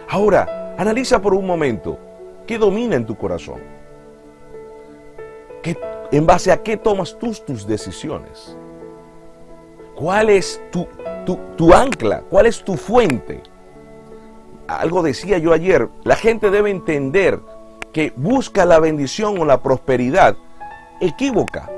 Ahora, 0.10 0.76
analiza 0.78 1.22
por 1.22 1.34
un 1.34 1.48
momento, 1.48 1.98
¿qué 2.46 2.58
domina 2.58 2.96
en 2.96 3.06
tu 3.06 3.16
corazón? 3.16 3.62
¿Qué, 5.62 5.78
¿En 6.12 6.26
base 6.26 6.52
a 6.52 6.62
qué 6.62 6.78
tomas 6.78 7.18
tú 7.18 7.34
tus 7.46 7.66
decisiones? 7.66 8.58
¿Cuál 9.96 10.30
es 10.30 10.62
tu, 10.72 10.88
tu, 11.56 11.74
ancla? 11.74 12.22
¿Cuál 12.30 12.48
es 12.48 12.64
tu 12.64 12.76
fuente? 12.76 13.44
Algo 14.68 15.04
decía 15.04 15.38
yo 15.38 15.54
ayer, 15.54 15.90
la 16.04 16.16
gente 16.16 16.50
debe 16.50 16.72
entender 16.72 17.40
que 17.94 18.12
busca 18.16 18.66
la 18.66 18.80
bendición 18.80 19.38
o 19.40 19.46
la 19.46 19.62
prosperidad 19.62 20.36
equívoca. 21.00 21.70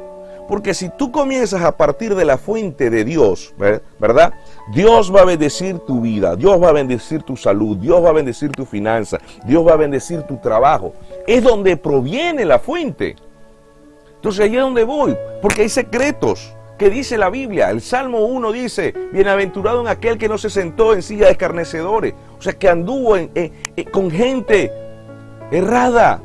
Porque 0.47 0.73
si 0.73 0.89
tú 0.89 1.12
comienzas 1.12 1.62
a 1.62 1.77
partir 1.77 2.15
de 2.15 2.25
la 2.25 2.38
fuente 2.38 2.89
de 2.89 3.03
Dios, 3.03 3.53
¿verdad? 4.00 4.33
Dios 4.73 5.13
va 5.13 5.21
a 5.21 5.25
bendecir 5.25 5.79
tu 5.79 6.01
vida, 6.01 6.35
Dios 6.35 6.62
va 6.62 6.69
a 6.69 6.73
bendecir 6.73 7.23
tu 7.23 7.38
salud, 7.38 7.77
Dios 7.77 8.03
va 8.03 8.09
a 8.09 8.13
bendecir 8.13 8.51
tu 8.51 8.65
finanza, 8.65 9.19
Dios 9.45 9.65
va 9.65 9.73
a 9.73 9.77
bendecir 9.77 10.23
tu 10.23 10.38
trabajo. 10.38 10.93
Es 11.25 11.43
donde 11.43 11.77
proviene 11.77 12.45
la 12.45 12.59
fuente. 12.59 13.15
Entonces 14.15 14.45
ahí 14.45 14.55
es 14.55 14.62
donde 14.62 14.83
voy, 14.83 15.17
porque 15.41 15.63
hay 15.63 15.69
secretos 15.69 16.53
que 16.77 16.89
dice 16.89 17.17
la 17.17 17.29
Biblia. 17.29 17.69
El 17.69 17.81
Salmo 17.81 18.25
1 18.25 18.51
dice, 18.51 18.93
bienaventurado 19.12 19.81
en 19.81 19.88
aquel 19.88 20.17
que 20.17 20.29
no 20.29 20.38
se 20.38 20.50
sentó 20.50 20.93
en 20.93 21.01
silla 21.01 21.25
de 21.25 21.31
escarnecedores, 21.31 22.13
o 22.38 22.41
sea, 22.41 22.53
que 22.53 22.69
anduvo 22.69 23.15
con 23.91 24.12
gente 24.12 24.71
errada, 25.51 26.21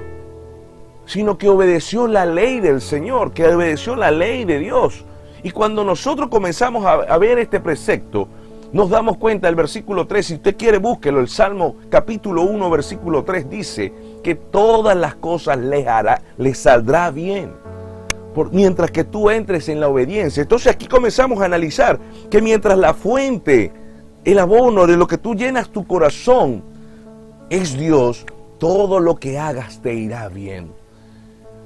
sino 1.09 1.38
que 1.38 1.49
obedeció 1.49 2.07
la 2.07 2.27
ley 2.27 2.61
del 2.61 2.83
Señor, 2.83 3.33
que 3.33 3.49
obedeció 3.49 3.97
la 3.97 4.11
ley 4.11 4.45
de 4.45 4.59
Dios. 4.59 5.05
Y 5.43 5.50
cuando 5.50 5.83
nosotros 5.83 6.29
comenzamos 6.29 6.85
a, 6.85 7.17
ver 7.17 7.38
este 7.38 7.61
precepto, 7.61 8.29
nos 8.73 8.91
damos 8.91 9.17
cuenta, 9.17 9.49
el 9.49 9.55
versículo 9.55 10.07
3, 10.07 10.27
si 10.27 10.35
usted 10.35 10.57
quiere 10.57 10.77
búsquelo, 10.77 11.21
el 11.21 11.29
Salmo 11.29 11.77
capítulo 11.88 12.43
1, 12.43 12.69
versículo 12.69 13.25
3 13.25 13.49
dice 13.49 13.93
que 14.23 14.35
todas 14.35 14.95
las 14.97 15.15
cosas 15.15 15.57
les, 15.59 15.87
hará, 15.87 16.21
les 16.37 16.59
saldrá 16.59 17.11
bien 17.11 17.53
mientras 18.53 18.93
que 18.93 19.03
tú 19.03 19.31
entres 19.31 19.69
en 19.69 19.81
la 19.81 19.88
obediencia. 19.88 20.43
Entonces 20.43 20.73
aquí 20.73 20.87
comenzamos 20.87 21.41
a 21.41 21.47
analizar 21.47 21.99
que 22.31 22.41
mientras 22.41 22.79
la 22.79 22.95
fuente, 22.95 23.73
el 24.25 24.38
abono 24.38 24.87
de 24.87 24.97
lo 24.97 25.09
que 25.09 25.19
tú 25.19 25.35
llenas 25.35 25.71
tu 25.71 25.87
corazón 25.87 26.62
es 27.50 27.77
Dios, 27.77 28.27
todo 28.59 29.00
lo 29.00 29.17
que 29.17 29.38
hagas 29.38 29.81
te 29.83 29.95
irá 29.95 30.29
bien. 30.29 30.71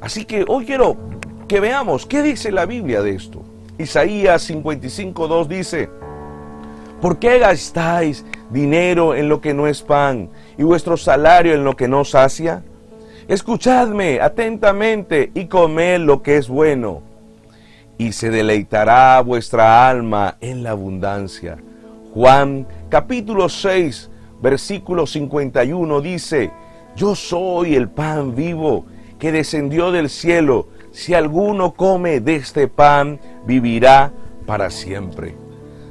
Así 0.02 0.24
que 0.24 0.44
hoy 0.48 0.66
quiero 0.66 0.96
que 1.46 1.60
veamos 1.60 2.06
qué 2.06 2.22
dice 2.22 2.50
la 2.50 2.66
Biblia 2.66 3.02
de 3.02 3.14
esto. 3.14 3.44
Isaías 3.78 4.50
55.2 4.50 5.46
dice, 5.46 5.88
¿por 7.00 7.20
qué 7.20 7.38
gastáis 7.38 8.24
dinero 8.50 9.14
en 9.14 9.28
lo 9.28 9.40
que 9.40 9.54
no 9.54 9.68
es 9.68 9.80
pan 9.80 10.28
y 10.58 10.64
vuestro 10.64 10.96
salario 10.96 11.54
en 11.54 11.62
lo 11.62 11.76
que 11.76 11.86
no 11.86 12.04
sacia? 12.04 12.64
Escuchadme 13.28 14.20
atentamente 14.20 15.30
y 15.34 15.46
comed 15.46 16.00
lo 16.00 16.20
que 16.20 16.36
es 16.36 16.48
bueno, 16.48 17.02
y 17.96 18.10
se 18.10 18.30
deleitará 18.30 19.20
vuestra 19.20 19.88
alma 19.88 20.36
en 20.40 20.64
la 20.64 20.70
abundancia. 20.70 21.58
Juan 22.12 22.66
capítulo 22.88 23.48
6, 23.48 24.10
versículo 24.42 25.06
51 25.06 26.00
dice, 26.00 26.50
Yo 26.96 27.14
soy 27.14 27.76
el 27.76 27.88
pan 27.88 28.34
vivo 28.34 28.86
que 29.22 29.30
descendió 29.30 29.92
del 29.92 30.10
cielo. 30.10 30.66
Si 30.90 31.14
alguno 31.14 31.74
come 31.74 32.18
de 32.18 32.34
este 32.34 32.66
pan, 32.66 33.20
vivirá 33.46 34.12
para 34.46 34.68
siempre. 34.68 35.36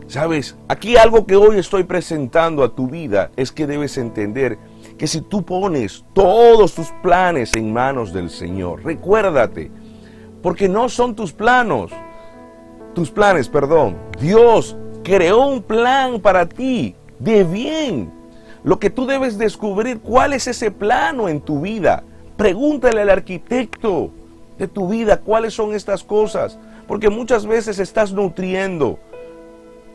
Sabes, 0.08 0.58
aquí 0.68 0.98
algo 0.98 1.26
que 1.26 1.38
hoy 1.38 1.58
estoy 1.58 1.86
presentando 1.86 2.62
a 2.62 2.76
tu 2.76 2.90
vida 2.90 3.32
es 3.38 3.54
que 3.54 3.68
debes 3.68 3.98
entender 3.98 4.58
que 4.98 5.08
si 5.08 5.22
tú 5.22 5.46
pones 5.46 6.04
todos 6.12 6.76
tus 6.76 6.90
planes 7.02 7.56
en 7.56 7.72
manos 7.72 8.12
del 8.12 8.30
Señor, 8.30 8.84
recuérdate, 8.84 9.72
porque 10.44 10.68
no 10.68 10.90
son 10.90 11.16
tus 11.16 11.32
planos, 11.32 11.94
tus 12.94 13.12
planes, 13.12 13.48
perdón. 13.48 13.96
Dios 14.20 14.76
creó 15.06 15.48
un 15.48 15.64
plan 15.64 16.20
para 16.20 16.48
ti 16.48 16.98
de 17.18 17.46
bien. 17.46 18.12
Lo 18.66 18.78
que 18.78 18.90
tú 18.90 19.06
debes 19.06 19.38
descubrir, 19.38 20.02
¿cuál 20.02 20.34
es 20.34 20.48
ese 20.48 20.70
plano 20.70 21.30
en 21.30 21.40
tu 21.40 21.62
vida? 21.62 22.04
Pregúntale 22.42 23.02
al 23.02 23.12
arquitecto 23.12 24.10
de 24.58 24.68
tu 24.68 24.90
vida 24.90 25.22
cuáles 25.22 25.54
son 25.54 25.76
estas 25.76 26.04
cosas, 26.04 26.58
porque 26.88 27.08
muchas 27.08 27.46
veces 27.46 27.78
estás 27.78 28.12
nutriendo 28.14 28.98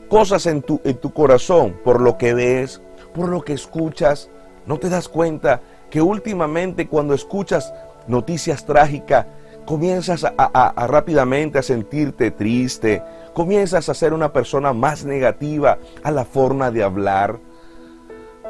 cosas 0.08 0.46
en 0.46 0.62
tu, 0.62 0.80
en 0.84 0.96
tu 0.96 1.12
corazón 1.12 1.74
por 1.82 2.00
lo 2.00 2.16
que 2.16 2.34
ves, 2.34 2.80
por 3.12 3.28
lo 3.28 3.42
que 3.42 3.52
escuchas, 3.52 4.30
¿No 4.66 4.78
te 4.78 4.88
das 4.88 5.08
cuenta 5.08 5.60
que 5.90 6.02
últimamente 6.02 6.88
cuando 6.88 7.14
escuchas 7.14 7.72
noticias 8.08 8.66
trágicas, 8.66 9.26
comienzas 9.64 10.24
a, 10.24 10.86
rápidamente 10.86 11.58
a 11.58 11.62
sentirte 11.62 12.30
triste, 12.32 13.02
comienzas 13.32 13.88
a 13.88 13.94
ser 13.94 14.12
una 14.12 14.32
persona 14.32 14.72
más 14.72 15.04
negativa 15.04 15.78
a 16.02 16.10
la 16.10 16.24
forma 16.24 16.70
de 16.70 16.82
hablar? 16.82 17.38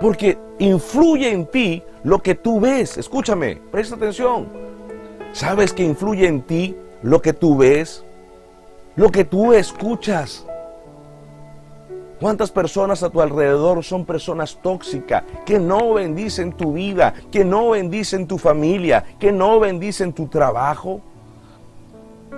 Porque 0.01 0.39
influye 0.59 1.31
en 1.31 1.47
ti 1.47 1.83
lo 2.05 2.21
que 2.21 2.35
tú 2.35 2.61
ves. 2.61 2.99
Escúchame, 2.99 3.57
presta 3.71 3.97
atención. 3.97 4.47
¿Sabes 5.33 5.73
que 5.73 5.83
influye 5.83 6.27
en 6.27 6.43
ti 6.43 6.77
lo 7.03 7.21
que 7.21 7.33
tú 7.33 7.57
ves? 7.57 8.05
Lo 8.95 9.11
que 9.11 9.25
tú 9.25 9.53
escuchas. 9.53 10.47
¿Cuántas 12.21 12.51
personas 12.51 13.03
a 13.03 13.11
tu 13.11 13.21
alrededor 13.21 13.85
son 13.85 14.07
personas 14.07 14.59
tóxicas 14.63 15.25
que 15.45 15.59
no 15.59 15.93
bendicen 15.93 16.53
tu 16.53 16.73
vida, 16.73 17.13
que 17.31 17.45
no 17.45 17.71
bendicen 17.71 18.27
tu 18.27 18.39
familia, 18.39 19.05
que 19.19 19.33
no 19.33 19.61
bendicen 19.61 20.15
tu 20.15 20.27
trabajo? 20.29 21.03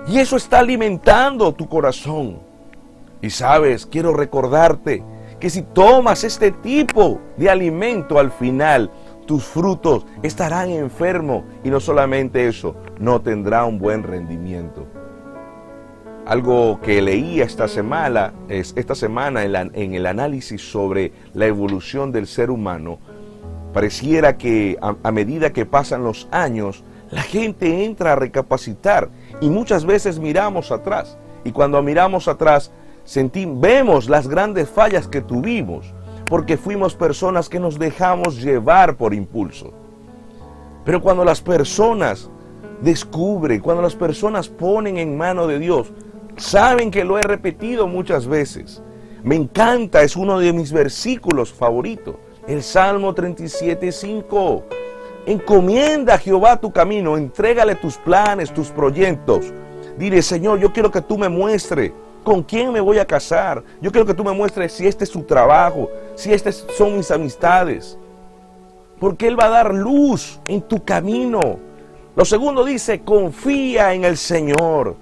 Y 0.09 0.19
eso 0.19 0.37
está 0.37 0.59
alimentando 0.59 1.53
tu 1.53 1.69
corazón. 1.69 2.38
Y 3.23 3.31
sabes, 3.31 3.87
quiero 3.87 4.12
recordarte 4.12 5.05
que 5.40 5.50
si 5.50 5.62
tomas 5.62 6.25
este 6.25 6.50
tipo 6.50 7.21
de 7.37 7.50
alimento 7.50 8.18
al 8.18 8.30
final, 8.30 8.90
tus 9.26 9.45
frutos 9.45 10.07
estarán 10.23 10.71
enfermos 10.71 11.45
y 11.62 11.71
no 11.71 11.80
solamente 11.80 12.49
eso, 12.49 12.75
no 12.99 13.21
tendrá 13.21 13.64
un 13.64 13.78
buen 13.78 14.02
rendimiento. 14.02 14.87
Algo 16.26 16.80
que 16.80 17.00
leí 17.00 17.40
esta 17.40 17.68
semana, 17.68 18.33
es, 18.49 18.73
esta 18.76 18.95
semana 18.95 19.45
en, 19.45 19.95
el 19.95 20.07
análisis 20.07 20.61
sobre 20.61 21.12
la 21.35 21.47
evolución 21.47 22.11
del 22.11 22.26
ser 22.26 22.50
humano, 22.50 22.99
pareciera 23.73 24.37
que 24.37 24.78
a, 24.80 25.12
medida 25.12 25.52
que 25.52 25.66
pasan 25.66 26.04
los 26.04 26.28
años, 26.30 26.83
la 27.11 27.23
gente 27.23 27.85
entra 27.85 28.12
a 28.12 28.16
recapacitar 28.16 29.11
y 29.40 29.49
muchas 29.49 29.85
veces 29.85 30.18
miramos 30.18 30.73
atrás. 30.73 31.18
Y 31.45 31.52
cuando 31.52 31.83
miramos 31.83 32.28
atrás, 32.28 32.73
sentimos, 33.09 33.59
vemos 33.59 34.09
las 34.11 34.29
grandes 34.29 34.69
fallas 34.69 35.09
que 35.09 35.23
tuvimos, 35.23 35.95
porque 36.27 36.59
fuimos 36.59 36.95
personas 36.95 37.49
que 37.49 37.59
nos 37.59 37.79
dejamos 37.79 38.43
llevar 38.43 38.97
por 38.97 39.15
impulso. 39.15 39.73
Pero 40.85 41.00
cuando 41.00 41.25
las 41.25 41.41
personas 41.41 42.29
descubren, 42.83 43.61
cuando 43.61 43.83
las 43.83 43.97
personas 43.97 44.49
ponen 44.49 44.99
en 44.99 45.17
mano 45.17 45.47
de 45.47 45.59
Dios, 45.59 45.91
saben 46.37 46.91
que 46.91 47.05
lo 47.05 47.19
he 47.19 47.23
repetido 47.23 47.87
muchas 47.87 48.27
veces. 48.27 48.83
Me 49.23 49.37
encanta, 49.37 50.03
es 50.03 50.15
uno 50.15 50.38
de 50.38 50.53
mis 50.53 50.71
versículos 50.71 51.50
favoritos. 51.50 52.17
El 52.47 52.62
Salmo 52.62 53.15
37, 53.15 53.91
5. 53.91 54.65
Encomienda 55.27 56.15
a 56.15 56.19
Jehová 56.19 56.59
tu 56.59 56.71
camino, 56.73 57.17
entrégale 57.17 57.75
tus 57.75 57.97
planes, 57.97 58.53
tus 58.53 58.69
proyectos. 58.69 59.47
Dile, 59.99 60.23
Señor, 60.23 60.59
yo 60.59 60.73
quiero 60.73 60.91
que 60.91 61.03
tú 61.03 61.19
me 61.19 61.29
muestres 61.29 61.93
con 62.25 62.43
quién 62.43 62.73
me 62.73 62.81
voy 62.81 62.99
a 62.99 63.07
casar. 63.07 63.63
Yo 63.81 63.91
quiero 63.91 64.07
que 64.07 64.15
tú 64.15 64.25
me 64.25 64.33
muestres 64.33 64.73
si 64.73 64.87
este 64.87 65.05
es 65.05 65.11
su 65.11 65.23
trabajo, 65.23 65.91
si 66.15 66.33
estas 66.33 66.67
son 66.77 66.97
mis 66.97 67.11
amistades. 67.11 67.99
Porque 68.99 69.29
Él 69.29 69.39
va 69.39 69.47
a 69.47 69.51
dar 69.51 69.75
luz 69.75 70.41
en 70.47 70.61
tu 70.63 70.85
camino. 70.85 71.59
Lo 72.17 72.25
segundo 72.25 72.65
dice, 72.65 73.01
confía 73.01 73.95
en 73.95 74.05
el 74.05 74.17
Señor. 74.17 74.97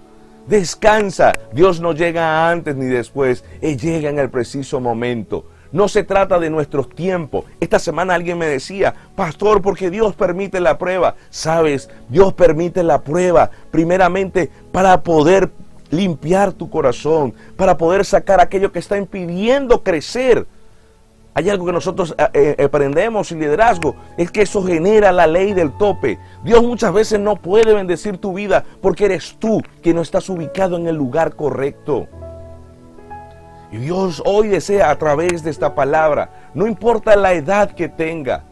Descansa. 0.46 1.32
Dios 1.52 1.80
no 1.80 1.92
llega 1.92 2.50
antes 2.50 2.76
ni 2.76 2.86
después. 2.86 3.42
Él 3.60 3.78
llega 3.78 4.10
en 4.10 4.18
el 4.18 4.30
preciso 4.30 4.80
momento. 4.80 5.46
No 5.72 5.88
se 5.88 6.04
trata 6.04 6.38
de 6.38 6.50
nuestros 6.50 6.88
tiempos. 6.90 7.44
Esta 7.58 7.78
semana 7.78 8.14
alguien 8.14 8.38
me 8.38 8.46
decía, 8.46 8.94
pastor, 9.16 9.60
porque 9.62 9.90
Dios 9.90 10.14
permite 10.14 10.60
la 10.60 10.78
prueba. 10.78 11.16
Sabes, 11.30 11.90
Dios 12.08 12.32
permite 12.34 12.82
la 12.82 13.02
prueba 13.02 13.50
primeramente 13.70 14.50
para 14.72 15.02
poder 15.02 15.50
limpiar 15.96 16.52
tu 16.52 16.70
corazón, 16.70 17.34
para 17.56 17.76
poder 17.76 18.04
sacar 18.04 18.40
aquello 18.40 18.70
que 18.70 18.78
está 18.78 18.96
impidiendo 18.96 19.82
crecer. 19.82 20.46
Hay 21.34 21.50
algo 21.50 21.66
que 21.66 21.72
nosotros 21.72 22.14
eh, 22.16 22.54
eh, 22.58 22.64
aprendemos 22.64 23.30
en 23.30 23.40
liderazgo, 23.40 23.94
es 24.16 24.30
que 24.30 24.42
eso 24.42 24.62
genera 24.62 25.12
la 25.12 25.26
ley 25.26 25.52
del 25.52 25.76
tope. 25.76 26.18
Dios 26.42 26.62
muchas 26.62 26.92
veces 26.92 27.20
no 27.20 27.36
puede 27.36 27.74
bendecir 27.74 28.16
tu 28.16 28.32
vida 28.32 28.64
porque 28.80 29.04
eres 29.04 29.36
tú 29.38 29.60
que 29.82 29.92
no 29.92 30.00
estás 30.00 30.28
ubicado 30.30 30.76
en 30.76 30.86
el 30.86 30.96
lugar 30.96 31.36
correcto. 31.36 32.08
Y 33.70 33.78
Dios 33.78 34.22
hoy 34.24 34.48
desea 34.48 34.90
a 34.90 34.96
través 34.96 35.42
de 35.42 35.50
esta 35.50 35.74
palabra, 35.74 36.50
no 36.54 36.66
importa 36.66 37.16
la 37.16 37.34
edad 37.34 37.72
que 37.72 37.88
tenga, 37.88 38.44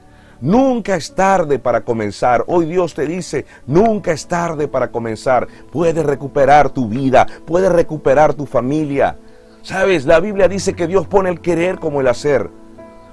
nunca 0.44 0.94
es 0.94 1.14
tarde 1.14 1.58
para 1.58 1.80
comenzar. 1.80 2.44
Hoy 2.46 2.66
Dios 2.66 2.94
te 2.94 3.06
dice, 3.06 3.46
nunca 3.66 4.12
es 4.12 4.28
tarde 4.28 4.68
para 4.68 4.92
comenzar. 4.92 5.48
Puedes 5.72 6.04
recuperar 6.04 6.70
tu 6.70 6.88
vida, 6.88 7.26
puedes 7.46 7.72
recuperar 7.72 8.34
tu 8.34 8.46
familia. 8.46 9.16
Sabes, 9.62 10.04
la 10.04 10.20
Biblia 10.20 10.46
dice 10.46 10.74
que 10.74 10.86
Dios 10.86 11.06
pone 11.06 11.30
el 11.30 11.40
querer 11.40 11.78
como 11.78 12.02
el 12.02 12.08
hacer. 12.08 12.50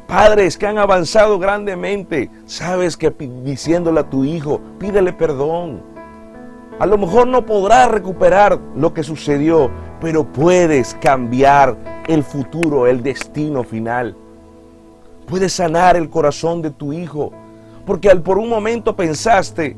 Padres 0.07 0.57
que 0.57 0.67
han 0.67 0.77
avanzado 0.77 1.39
grandemente, 1.39 2.29
sabes 2.45 2.97
que 2.97 3.09
diciéndole 3.43 4.01
a 4.01 4.09
tu 4.09 4.25
hijo, 4.25 4.59
pídele 4.77 5.13
perdón. 5.13 5.81
A 6.79 6.85
lo 6.85 6.97
mejor 6.97 7.27
no 7.27 7.45
podrás 7.45 7.89
recuperar 7.89 8.59
lo 8.75 8.93
que 8.93 9.03
sucedió, 9.03 9.71
pero 10.01 10.25
puedes 10.25 10.95
cambiar 10.95 11.77
el 12.07 12.23
futuro, 12.23 12.87
el 12.87 13.01
destino 13.01 13.63
final. 13.63 14.17
Puedes 15.31 15.53
sanar 15.53 15.95
el 15.95 16.09
corazón 16.09 16.61
de 16.61 16.71
tu 16.71 16.91
hijo, 16.91 17.31
porque 17.85 18.09
al 18.09 18.21
por 18.21 18.37
un 18.37 18.49
momento 18.49 18.97
pensaste 18.97 19.77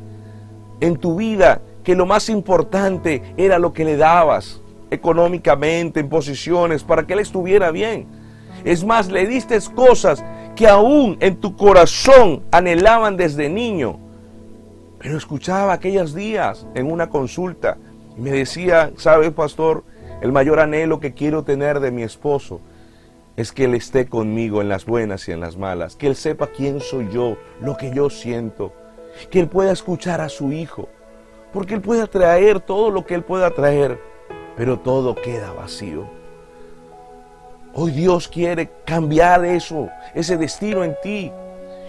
en 0.79 0.95
tu 0.95 1.17
vida 1.17 1.61
que 1.83 1.95
lo 1.95 2.07
más 2.07 2.27
importante 2.27 3.21
era 3.37 3.59
lo 3.59 3.71
que 3.71 3.85
le 3.85 3.95
dabas 3.95 4.59
económicamente, 4.89 5.99
en 5.99 6.09
posiciones, 6.09 6.83
para 6.83 7.05
que 7.05 7.13
él 7.13 7.19
estuviera 7.19 7.69
bien. 7.69 8.07
Es 8.65 8.83
más, 8.83 9.11
le 9.11 9.27
diste 9.27 9.59
cosas 9.75 10.25
que 10.55 10.67
aún 10.67 11.17
en 11.19 11.35
tu 11.35 11.55
corazón 11.55 12.41
anhelaban 12.49 13.15
desde 13.15 13.47
niño. 13.47 13.99
Pero 14.97 15.17
escuchaba 15.17 15.73
aquellos 15.73 16.15
días 16.15 16.65
en 16.73 16.91
una 16.91 17.11
consulta 17.11 17.77
y 18.17 18.21
me 18.21 18.31
decía, 18.31 18.91
¿sabes, 18.97 19.29
pastor? 19.29 19.83
El 20.19 20.31
mayor 20.31 20.59
anhelo 20.59 20.99
que 20.99 21.13
quiero 21.13 21.43
tener 21.43 21.79
de 21.79 21.91
mi 21.91 22.01
esposo 22.01 22.59
es 23.35 23.51
que 23.51 23.65
Él 23.65 23.75
esté 23.75 24.07
conmigo 24.07 24.61
en 24.61 24.69
las 24.69 24.85
buenas 24.85 25.27
y 25.27 25.31
en 25.31 25.39
las 25.39 25.57
malas, 25.57 25.95
que 25.95 26.07
Él 26.07 26.15
sepa 26.15 26.47
quién 26.47 26.79
soy 26.79 27.09
yo, 27.11 27.37
lo 27.59 27.77
que 27.77 27.91
yo 27.91 28.09
siento, 28.09 28.73
que 29.29 29.39
Él 29.39 29.47
pueda 29.47 29.71
escuchar 29.71 30.21
a 30.21 30.29
su 30.29 30.51
hijo, 30.51 30.89
porque 31.51 31.73
Él 31.73 31.81
puede 31.81 32.07
traer 32.07 32.59
todo 32.59 32.91
lo 32.91 33.05
que 33.05 33.15
Él 33.15 33.23
pueda 33.23 33.51
traer, 33.51 33.99
pero 34.55 34.79
todo 34.79 35.15
queda 35.15 35.51
vacío. 35.53 36.07
Hoy 37.73 37.91
Dios 37.91 38.27
quiere 38.27 38.69
cambiar 38.85 39.43
eso, 39.45 39.89
ese 40.13 40.37
destino 40.37 40.83
en 40.83 40.95
ti. 41.01 41.31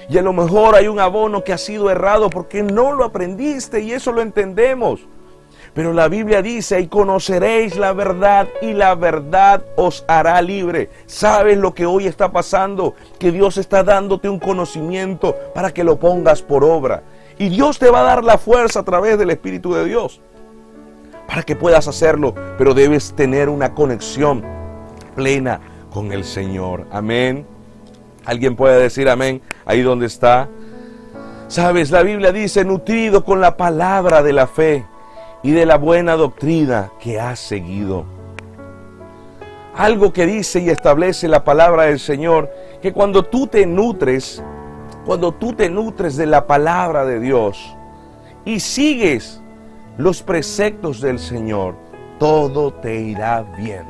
Y 0.09 0.17
a 0.17 0.23
lo 0.23 0.33
mejor 0.33 0.75
hay 0.75 0.89
un 0.89 0.99
abono 0.99 1.45
que 1.45 1.53
ha 1.53 1.59
sido 1.59 1.91
errado 1.91 2.31
porque 2.31 2.63
no 2.63 2.93
lo 2.93 3.05
aprendiste 3.05 3.81
y 3.81 3.93
eso 3.93 4.11
lo 4.13 4.23
entendemos. 4.23 5.07
Pero 5.75 5.93
la 5.93 6.07
Biblia 6.07 6.41
dice, 6.41 6.81
y 6.81 6.87
conoceréis 6.87 7.77
la 7.77 7.93
verdad 7.93 8.47
y 8.63 8.73
la 8.75 8.95
verdad 8.95 9.65
os 9.75 10.05
hará 10.07 10.41
libre. 10.41 10.89
¿Sabes 11.07 11.59
lo 11.59 11.75
que 11.75 11.85
hoy 11.85 12.07
está 12.07 12.31
pasando? 12.31 12.95
Que 13.19 13.33
Dios 13.33 13.57
está 13.57 13.83
dándote 13.83 14.29
un 14.29 14.39
conocimiento 14.39 15.35
para 15.53 15.75
que 15.75 15.83
lo 15.83 15.99
pongas 15.99 16.43
por 16.43 16.63
obra. 16.63 17.03
Y 17.39 17.49
Dios 17.49 17.81
te 17.81 17.91
va 17.91 18.01
a 18.01 18.05
dar 18.05 18.23
la 18.23 18.39
fuerza 18.39 18.81
a 18.81 18.85
través 18.85 19.19
del 19.19 19.31
Espíritu 19.31 19.75
de 19.75 19.85
Dios 19.85 20.21
para 21.27 21.43
que 21.43 21.57
puedas 21.57 21.89
hacerlo. 21.89 22.35
Pero 22.57 22.73
debes 22.73 23.13
tener 23.17 23.49
una 23.49 23.75
conexión 23.75 24.45
plena 25.17 25.61
con 25.91 26.13
el 26.13 26.23
Señor. 26.23 26.87
Amén. 26.93 27.45
¿Alguien 28.25 28.55
puede 28.55 28.81
decir 28.81 29.09
amén 29.09 29.43
ahí 29.67 29.83
donde 29.83 30.07
está? 30.07 30.49
Sabes, 31.49 31.91
la 31.91 32.03
Biblia 32.03 32.31
dice, 32.31 32.65
nutrido 32.65 33.25
con 33.25 33.41
la 33.41 33.57
palabra 33.57 34.23
de 34.23 34.33
la 34.33 34.47
fe 34.47 34.87
y 35.45 35.53
de 35.53 35.67
la 35.67 35.77
buena 35.77 36.17
doctrina 36.17 36.91
que 36.99 37.21
has 37.21 37.39
seguido. 37.39 38.07
Algo 39.77 40.13
que 40.13 40.25
dice 40.25 40.61
y 40.61 40.71
establece 40.71 41.29
la 41.29 41.45
palabra 41.45 41.85
del 41.85 42.01
Señor, 42.01 42.51
que 42.81 42.95
cuando 42.95 43.25
tú 43.25 43.47
te 43.47 43.67
nutres, 43.67 44.43
cuando 45.05 45.33
tú 45.33 45.53
te 45.53 45.69
nutres 45.69 46.17
de 46.17 46.25
la 46.25 46.47
palabra 46.47 47.05
de 47.05 47.21
Dios 47.21 47.77
y 48.47 48.59
sigues 48.59 49.43
los 49.99 50.23
preceptos 50.23 51.03
del 51.03 51.19
Señor, 51.19 51.75
todo 52.19 52.73
te 52.73 53.03
irá 53.03 53.43
bien. 53.59 53.85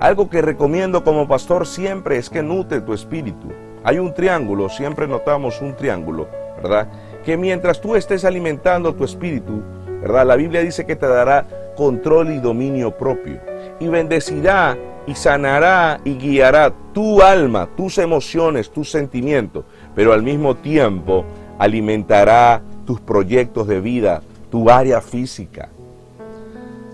Algo 0.00 0.30
que 0.30 0.40
recomiendo 0.40 1.04
como 1.04 1.28
pastor 1.28 1.66
siempre 1.66 2.16
es 2.16 2.30
que 2.30 2.42
nutre 2.42 2.80
tu 2.80 2.94
espíritu. 2.94 3.48
Hay 3.84 3.98
un 3.98 4.14
triángulo, 4.14 4.70
siempre 4.70 5.06
notamos 5.06 5.60
un 5.60 5.76
triángulo, 5.76 6.28
¿verdad? 6.56 6.88
Que 7.26 7.36
mientras 7.36 7.78
tú 7.78 7.94
estés 7.94 8.24
alimentando 8.24 8.94
tu 8.94 9.04
espíritu, 9.04 9.62
la 10.04 10.36
Biblia 10.36 10.60
dice 10.60 10.84
que 10.84 10.96
te 10.96 11.06
dará 11.06 11.46
control 11.76 12.32
y 12.32 12.38
dominio 12.38 12.96
propio. 12.96 13.40
Y 13.80 13.88
bendecirá 13.88 14.76
y 15.06 15.14
sanará 15.14 16.00
y 16.04 16.14
guiará 16.14 16.72
tu 16.92 17.22
alma, 17.22 17.68
tus 17.76 17.98
emociones, 17.98 18.70
tus 18.70 18.90
sentimientos. 18.90 19.64
Pero 19.94 20.12
al 20.12 20.22
mismo 20.22 20.56
tiempo 20.56 21.24
alimentará 21.58 22.62
tus 22.86 23.00
proyectos 23.00 23.66
de 23.66 23.80
vida, 23.80 24.22
tu 24.50 24.70
área 24.70 25.00
física. 25.00 25.68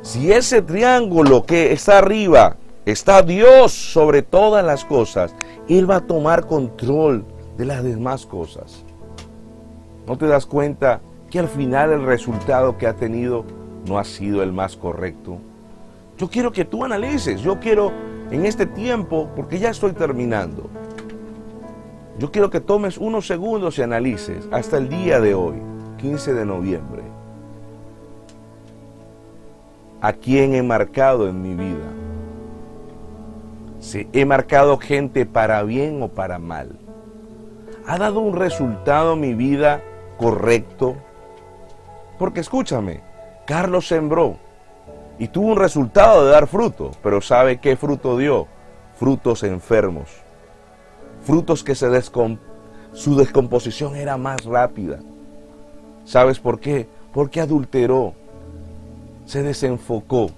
Si 0.02 0.32
ese 0.32 0.62
triángulo 0.62 1.44
que 1.44 1.72
está 1.72 1.98
arriba 1.98 2.56
está 2.86 3.22
Dios 3.22 3.72
sobre 3.72 4.22
todas 4.22 4.64
las 4.64 4.84
cosas, 4.84 5.34
Él 5.68 5.90
va 5.90 5.96
a 5.96 6.06
tomar 6.06 6.46
control 6.46 7.24
de 7.58 7.66
las 7.66 7.82
demás 7.84 8.24
cosas. 8.24 8.84
¿No 10.06 10.16
te 10.16 10.26
das 10.26 10.46
cuenta 10.46 11.00
que 11.30 11.38
al 11.38 11.48
final 11.48 11.92
el 11.92 12.04
resultado 12.04 12.76
que 12.76 12.86
ha 12.86 12.94
tenido 12.94 13.44
no 13.86 13.98
ha 13.98 14.04
sido 14.04 14.42
el 14.42 14.52
más 14.52 14.76
correcto. 14.76 15.38
Yo 16.18 16.28
quiero 16.28 16.52
que 16.52 16.64
tú 16.64 16.84
analices, 16.84 17.40
yo 17.40 17.60
quiero 17.60 17.92
en 18.30 18.44
este 18.44 18.66
tiempo, 18.66 19.30
porque 19.34 19.58
ya 19.58 19.70
estoy 19.70 19.92
terminando, 19.92 20.68
yo 22.18 22.30
quiero 22.30 22.50
que 22.50 22.60
tomes 22.60 22.98
unos 22.98 23.26
segundos 23.26 23.78
y 23.78 23.82
analices 23.82 24.46
hasta 24.50 24.76
el 24.76 24.88
día 24.88 25.20
de 25.20 25.34
hoy, 25.34 25.56
15 25.98 26.34
de 26.34 26.44
noviembre, 26.44 27.02
a 30.00 30.12
quién 30.12 30.54
he 30.54 30.62
marcado 30.62 31.28
en 31.28 31.40
mi 31.40 31.54
vida. 31.54 31.86
Si 33.78 34.06
he 34.12 34.26
marcado 34.26 34.76
gente 34.76 35.24
para 35.24 35.62
bien 35.62 36.02
o 36.02 36.08
para 36.08 36.38
mal. 36.38 36.78
¿Ha 37.86 37.96
dado 37.96 38.20
un 38.20 38.36
resultado 38.36 39.16
mi 39.16 39.32
vida 39.32 39.82
correcto? 40.18 40.96
Porque 42.20 42.40
escúchame, 42.40 43.00
Carlos 43.46 43.88
sembró 43.88 44.36
y 45.18 45.28
tuvo 45.28 45.52
un 45.52 45.56
resultado 45.56 46.26
de 46.26 46.32
dar 46.32 46.46
fruto, 46.46 46.90
pero 47.02 47.22
¿sabe 47.22 47.60
qué 47.60 47.76
fruto 47.76 48.18
dio? 48.18 48.46
Frutos 48.98 49.42
enfermos, 49.42 50.10
frutos 51.22 51.64
que 51.64 51.74
su 51.74 53.16
descomposición 53.16 53.96
era 53.96 54.18
más 54.18 54.44
rápida. 54.44 54.98
¿Sabes 56.04 56.38
por 56.38 56.60
qué? 56.60 56.86
Porque 57.14 57.40
adulteró, 57.40 58.12
se 59.24 59.42
desenfocó. 59.42 60.30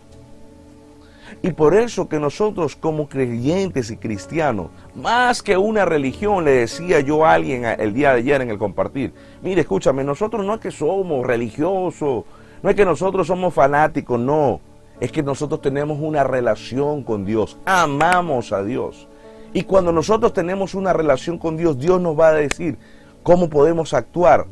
Y 1.40 1.52
por 1.52 1.74
eso 1.74 2.08
que 2.08 2.20
nosotros 2.20 2.76
como 2.76 3.08
creyentes 3.08 3.90
y 3.90 3.96
cristianos, 3.96 4.68
más 4.94 5.42
que 5.42 5.56
una 5.56 5.84
religión, 5.84 6.44
le 6.44 6.52
decía 6.52 7.00
yo 7.00 7.24
a 7.24 7.34
alguien 7.34 7.64
el 7.64 7.94
día 7.94 8.12
de 8.12 8.18
ayer 8.18 8.42
en 8.42 8.50
el 8.50 8.58
compartir, 8.58 9.12
mire, 9.42 9.62
escúchame, 9.62 10.04
nosotros 10.04 10.44
no 10.44 10.54
es 10.54 10.60
que 10.60 10.70
somos 10.70 11.26
religiosos, 11.26 12.24
no 12.62 12.70
es 12.70 12.76
que 12.76 12.84
nosotros 12.84 13.26
somos 13.26 13.54
fanáticos, 13.54 14.20
no, 14.20 14.60
es 15.00 15.10
que 15.10 15.22
nosotros 15.22 15.60
tenemos 15.60 15.98
una 16.00 16.22
relación 16.22 17.02
con 17.02 17.24
Dios, 17.24 17.58
amamos 17.64 18.52
a 18.52 18.62
Dios. 18.62 19.08
Y 19.52 19.64
cuando 19.64 19.92
nosotros 19.92 20.32
tenemos 20.32 20.74
una 20.74 20.92
relación 20.92 21.38
con 21.38 21.56
Dios, 21.56 21.78
Dios 21.78 22.00
nos 22.00 22.18
va 22.18 22.28
a 22.28 22.34
decir 22.34 22.78
cómo 23.22 23.50
podemos 23.50 23.94
actuar 23.94 24.46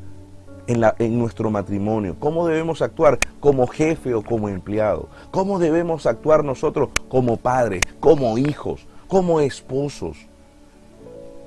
en, 0.71 1.19
nuestro 1.19 1.51
matrimonio, 1.51 2.17
cómo 2.19 2.47
debemos 2.47 2.81
actuar 2.83 3.19
como 3.41 3.67
jefe 3.67 4.15
o 4.15 4.23
como 4.23 4.49
empleado, 4.49 5.09
cómo 5.31 5.59
debemos 5.59 6.07
actuar 6.07 6.45
nosotros 6.45 6.91
como 7.09 7.37
padres, 7.37 7.83
como 7.99 8.39
hijos, 8.39 8.87
como 9.09 9.41
esposos. 9.41 10.17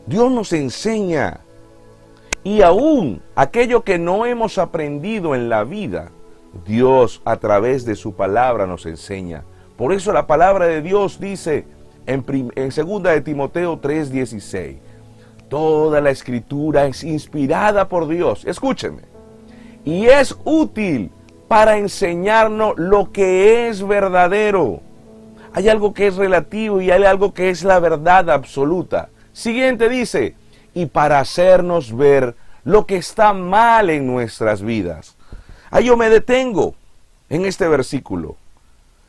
Dios 0.06 0.32
nos 0.32 0.52
enseña 0.52 1.40
y 2.44 2.62
aún 2.62 3.22
aquello 3.36 3.84
que 3.84 3.98
no 3.98 4.26
hemos 4.26 4.58
aprendido 4.58 5.36
en 5.36 5.48
la 5.48 5.64
vida, 5.64 6.12
Dios 6.66 7.22
a 7.24 7.38
través 7.38 7.86
de 7.86 7.96
su 7.96 8.14
palabra 8.14 8.68
nos 8.68 8.86
enseña. 8.86 9.44
Por 9.78 9.94
eso 9.94 10.12
la 10.12 10.28
palabra 10.28 10.68
de 10.68 10.82
Dios 10.82 11.20
dice 11.20 11.66
en, 12.06 12.26
2 12.26 13.04
de 13.04 13.22
Timoteo 13.22 13.80
3:16, 13.80 14.80
toda 15.48 16.02
la 16.02 16.10
escritura 16.10 16.86
es 16.86 17.06
inspirada 17.06 17.88
por 17.88 18.10
Dios. 18.10 18.44
Escúcheme 18.46 19.13
y 19.86 20.06
es 20.06 20.36
útil 20.44 21.12
para 21.48 21.78
enseñarnos 21.78 22.74
lo 22.78 23.12
que 23.12 23.68
es 23.68 23.86
verdadero. 23.86 24.82
Hay 25.54 25.70
algo 25.70 25.94
que 25.94 26.08
es 26.08 26.16
relativo 26.16 26.82
y 26.82 26.90
hay 26.90 27.04
algo 27.04 27.34
que 27.34 27.50
es 27.50 27.64
la 27.64 27.80
verdad 27.80 28.30
absoluta. 28.30 29.10
Siguiente 29.34 29.90
dice, 29.90 30.36
y 30.74 30.88
para 30.88 31.20
hacernos 31.20 31.96
ver 31.96 32.36
lo 32.64 32.86
que 32.86 32.98
está 32.98 33.34
mal 33.34 33.90
en 33.90 34.08
nuestras 34.08 34.62
vidas. 34.62 35.16
Ahí 35.70 35.86
yo 35.86 35.98
me 35.98 36.10
detengo 36.10 36.76
en 37.30 37.46
este 37.46 37.68
versículo. 37.68 38.36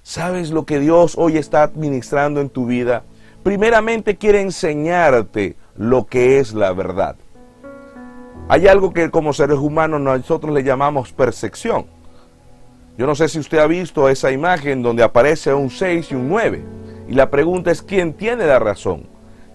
¿Sabes 0.02 0.50
lo 0.50 0.66
que 0.66 0.80
Dios 0.80 1.14
hoy 1.16 1.38
está 1.38 1.62
administrando 1.62 2.40
en 2.40 2.50
tu 2.50 2.66
vida? 2.66 3.04
Primeramente 3.42 4.16
quiere 4.16 4.40
enseñarte 4.40 5.56
lo 5.76 6.06
que 6.06 6.38
es 6.38 6.52
la 6.52 6.72
verdad. 6.72 7.16
Hay 8.48 8.66
algo 8.66 8.92
que 8.92 9.10
como 9.10 9.32
seres 9.32 9.58
humanos 9.58 10.00
nosotros 10.00 10.52
le 10.52 10.62
llamamos 10.62 11.12
percepción. 11.12 11.86
Yo 12.96 13.06
no 13.06 13.14
sé 13.14 13.28
si 13.28 13.38
usted 13.38 13.58
ha 13.58 13.66
visto 13.66 14.08
esa 14.08 14.30
imagen 14.30 14.82
donde 14.82 15.02
aparece 15.02 15.52
un 15.52 15.70
6 15.70 16.12
y 16.12 16.14
un 16.14 16.28
9. 16.28 16.62
Y 17.08 17.14
la 17.14 17.30
pregunta 17.30 17.70
es, 17.70 17.82
¿quién 17.82 18.12
tiene 18.12 18.46
la 18.46 18.58
razón? 18.58 19.06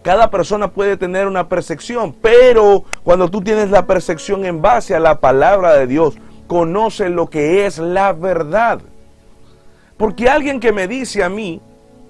Cada 0.02 0.30
persona 0.32 0.72
puede 0.72 0.98
tener 0.98 1.28
una 1.28 1.48
percepción, 1.50 2.16
pero 2.22 2.84
cuando 3.04 3.30
tú 3.30 3.42
tienes 3.42 3.70
la 3.70 3.86
percepción 3.86 4.46
en 4.46 4.62
base 4.62 4.96
a 4.96 5.00
la 5.00 5.20
palabra 5.20 5.74
de 5.74 5.88
Dios, 5.88 6.18
conoce 6.48 7.10
lo 7.10 7.30
que 7.30 7.66
es 7.66 7.78
la 7.78 8.14
verdad. 8.14 8.82
Porque 9.98 10.30
alguien 10.30 10.60
que 10.60 10.72
me 10.72 10.88
dice 10.88 11.24
a 11.24 11.30
mí 11.30 11.62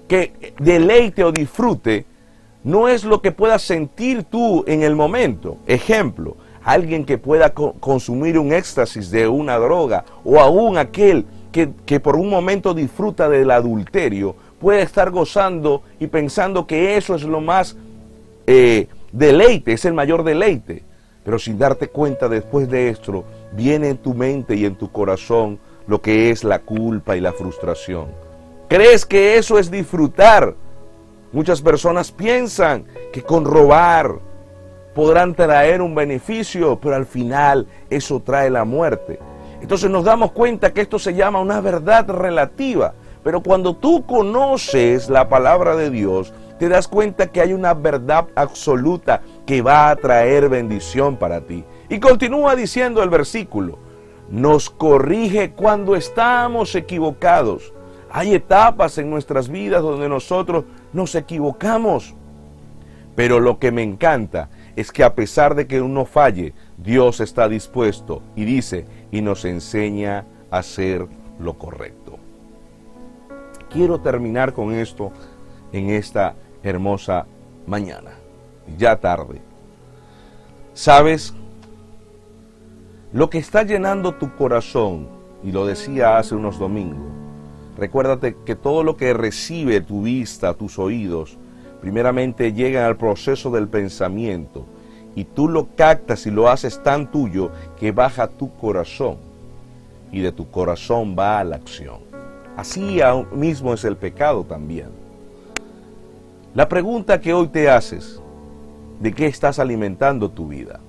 que 0.08 0.54
deleite 0.58 1.24
o 1.24 1.32
disfrute, 1.32 2.06
no 2.64 2.88
es 2.88 3.04
lo 3.04 3.22
que 3.22 3.32
puedas 3.32 3.62
sentir 3.62 4.24
tú 4.24 4.64
en 4.66 4.82
el 4.82 4.94
momento. 4.94 5.56
Ejemplo, 5.66 6.36
alguien 6.64 7.04
que 7.04 7.18
pueda 7.18 7.50
consumir 7.52 8.38
un 8.38 8.52
éxtasis 8.52 9.10
de 9.10 9.28
una 9.28 9.56
droga 9.58 10.04
o 10.24 10.40
aún 10.40 10.78
aquel 10.78 11.26
que, 11.52 12.00
por 12.00 12.16
un 12.16 12.30
momento 12.30 12.74
disfruta 12.74 13.28
del 13.28 13.50
adulterio, 13.50 14.36
puede 14.60 14.82
estar 14.82 15.10
gozando 15.10 15.82
y 15.98 16.06
pensando 16.06 16.66
que 16.66 16.96
eso 16.96 17.14
es 17.14 17.22
lo 17.22 17.40
más 17.40 17.76
eh, 18.46 18.88
deleite, 19.12 19.72
es 19.72 19.84
el 19.84 19.94
mayor 19.94 20.22
deleite. 20.22 20.84
Pero 21.24 21.38
sin 21.38 21.58
darte 21.58 21.88
cuenta 21.88 22.28
después 22.28 22.68
de 22.68 22.88
esto, 22.88 23.24
viene 23.52 23.88
en 23.88 23.98
tu 23.98 24.14
mente 24.14 24.54
y 24.54 24.64
en 24.64 24.76
tu 24.76 24.90
corazón 24.90 25.58
lo 25.86 26.00
que 26.00 26.30
es 26.30 26.44
la 26.44 26.60
culpa 26.60 27.16
y 27.16 27.20
la 27.20 27.32
frustración. 27.32 28.06
¿Crees 28.68 29.04
que 29.04 29.36
eso 29.36 29.58
es 29.58 29.70
disfrutar? 29.70 30.54
Muchas 31.32 31.60
personas 31.60 32.10
piensan 32.12 32.84
que 33.12 33.22
con 33.22 33.44
robar, 33.44 34.18
podrán 34.94 35.34
traer 35.34 35.82
un 35.82 35.94
beneficio, 35.94 36.78
pero 36.80 36.96
al 36.96 37.06
final 37.06 37.66
eso 37.88 38.20
trae 38.20 38.50
la 38.50 38.64
muerte. 38.64 39.18
Entonces 39.60 39.90
nos 39.90 40.04
damos 40.04 40.32
cuenta 40.32 40.72
que 40.72 40.80
esto 40.80 40.98
se 40.98 41.14
llama 41.14 41.40
una 41.40 41.60
verdad 41.60 42.08
relativa. 42.08 42.94
Pero 43.22 43.42
cuando 43.42 43.76
tú 43.76 44.04
conoces 44.06 45.10
la 45.10 45.28
palabra 45.28 45.76
de 45.76 45.90
Dios, 45.90 46.32
te 46.58 46.68
das 46.68 46.88
cuenta 46.88 47.26
que 47.26 47.40
hay 47.40 47.52
una 47.52 47.74
verdad 47.74 48.28
absoluta 48.34 49.22
que 49.46 49.62
va 49.62 49.90
a 49.90 49.96
traer 49.96 50.48
bendición 50.48 51.16
para 51.16 51.42
ti. 51.42 51.64
Y 51.88 52.00
continúa 52.00 52.56
diciendo 52.56 53.02
el 53.02 53.10
versículo, 53.10 53.78
nos 54.30 54.70
corrige 54.70 55.52
cuando 55.52 55.96
estamos 55.96 56.74
equivocados. 56.74 57.74
Hay 58.10 58.34
etapas 58.34 58.96
en 58.98 59.10
nuestras 59.10 59.48
vidas 59.48 59.82
donde 59.82 60.08
nosotros 60.08 60.64
nos 60.92 61.14
equivocamos. 61.14 62.14
Pero 63.14 63.40
lo 63.40 63.58
que 63.58 63.72
me 63.72 63.82
encanta 63.82 64.48
es 64.76 64.92
que 64.92 65.04
a 65.04 65.14
pesar 65.14 65.54
de 65.54 65.66
que 65.66 65.80
uno 65.80 66.04
falle, 66.04 66.54
Dios 66.76 67.20
está 67.20 67.48
dispuesto 67.48 68.22
y 68.36 68.44
dice 68.44 68.86
y 69.10 69.20
nos 69.20 69.44
enseña 69.44 70.26
a 70.50 70.58
hacer 70.58 71.06
lo 71.38 71.58
correcto. 71.58 72.18
Quiero 73.70 74.00
terminar 74.00 74.52
con 74.52 74.72
esto 74.72 75.12
en 75.72 75.90
esta 75.90 76.34
hermosa 76.62 77.26
mañana, 77.66 78.12
ya 78.76 78.96
tarde. 78.96 79.40
¿Sabes? 80.74 81.34
Lo 83.12 83.30
que 83.30 83.38
está 83.38 83.62
llenando 83.62 84.14
tu 84.14 84.34
corazón, 84.36 85.08
y 85.42 85.52
lo 85.52 85.66
decía 85.66 86.18
hace 86.18 86.34
unos 86.34 86.58
domingos, 86.58 87.10
recuérdate 87.76 88.36
que 88.44 88.56
todo 88.56 88.84
lo 88.84 88.96
que 88.96 89.12
recibe 89.12 89.80
tu 89.80 90.02
vista, 90.02 90.54
tus 90.54 90.78
oídos, 90.78 91.38
primeramente 91.80 92.52
llegan 92.52 92.84
al 92.84 92.96
proceso 92.96 93.50
del 93.50 93.68
pensamiento 93.68 94.64
y 95.14 95.24
tú 95.24 95.48
lo 95.48 95.68
captas 95.74 96.26
y 96.26 96.30
lo 96.30 96.48
haces 96.48 96.82
tan 96.82 97.10
tuyo 97.10 97.50
que 97.78 97.92
baja 97.92 98.28
tu 98.28 98.54
corazón 98.56 99.16
y 100.12 100.20
de 100.20 100.32
tu 100.32 100.50
corazón 100.50 101.16
va 101.18 101.38
a 101.38 101.44
la 101.44 101.56
acción. 101.56 101.98
Así 102.56 103.00
mismo 103.32 103.72
es 103.74 103.84
el 103.84 103.96
pecado 103.96 104.44
también. 104.44 104.88
La 106.54 106.68
pregunta 106.68 107.20
que 107.20 107.32
hoy 107.32 107.48
te 107.48 107.70
haces, 107.70 108.20
¿de 109.00 109.12
qué 109.12 109.26
estás 109.26 109.58
alimentando 109.58 110.30
tu 110.30 110.48
vida? 110.48 110.80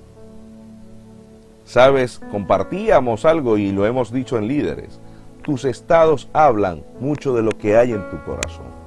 Sabes, 1.64 2.20
compartíamos 2.30 3.24
algo 3.24 3.56
y 3.56 3.70
lo 3.72 3.86
hemos 3.86 4.12
dicho 4.12 4.36
en 4.36 4.48
líderes. 4.48 5.00
Tus 5.42 5.64
estados 5.64 6.28
hablan 6.32 6.82
mucho 7.00 7.34
de 7.34 7.42
lo 7.42 7.50
que 7.50 7.76
hay 7.76 7.92
en 7.92 8.08
tu 8.10 8.22
corazón 8.24 8.81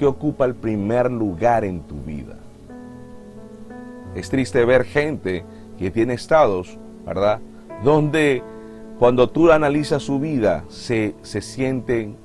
que 0.00 0.06
ocupa 0.06 0.46
el 0.46 0.54
primer 0.54 1.10
lugar 1.10 1.62
en 1.62 1.82
tu 1.82 1.96
vida. 1.96 2.36
Es 4.14 4.30
triste 4.30 4.64
ver 4.64 4.84
gente 4.86 5.44
que 5.78 5.90
tiene 5.90 6.14
estados, 6.14 6.78
¿verdad? 7.04 7.38
Donde 7.84 8.42
cuando 8.98 9.28
tú 9.28 9.52
analizas 9.52 10.02
su 10.02 10.18
vida, 10.18 10.64
se, 10.70 11.14
se 11.20 11.42
sienten 11.42 12.16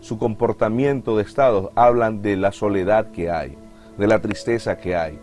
su 0.00 0.16
comportamiento 0.16 1.16
de 1.16 1.24
estados, 1.24 1.70
hablan 1.74 2.22
de 2.22 2.36
la 2.36 2.52
soledad 2.52 3.10
que 3.10 3.32
hay, 3.32 3.58
de 3.98 4.06
la 4.06 4.20
tristeza 4.20 4.78
que 4.78 4.94
hay. 4.94 5.18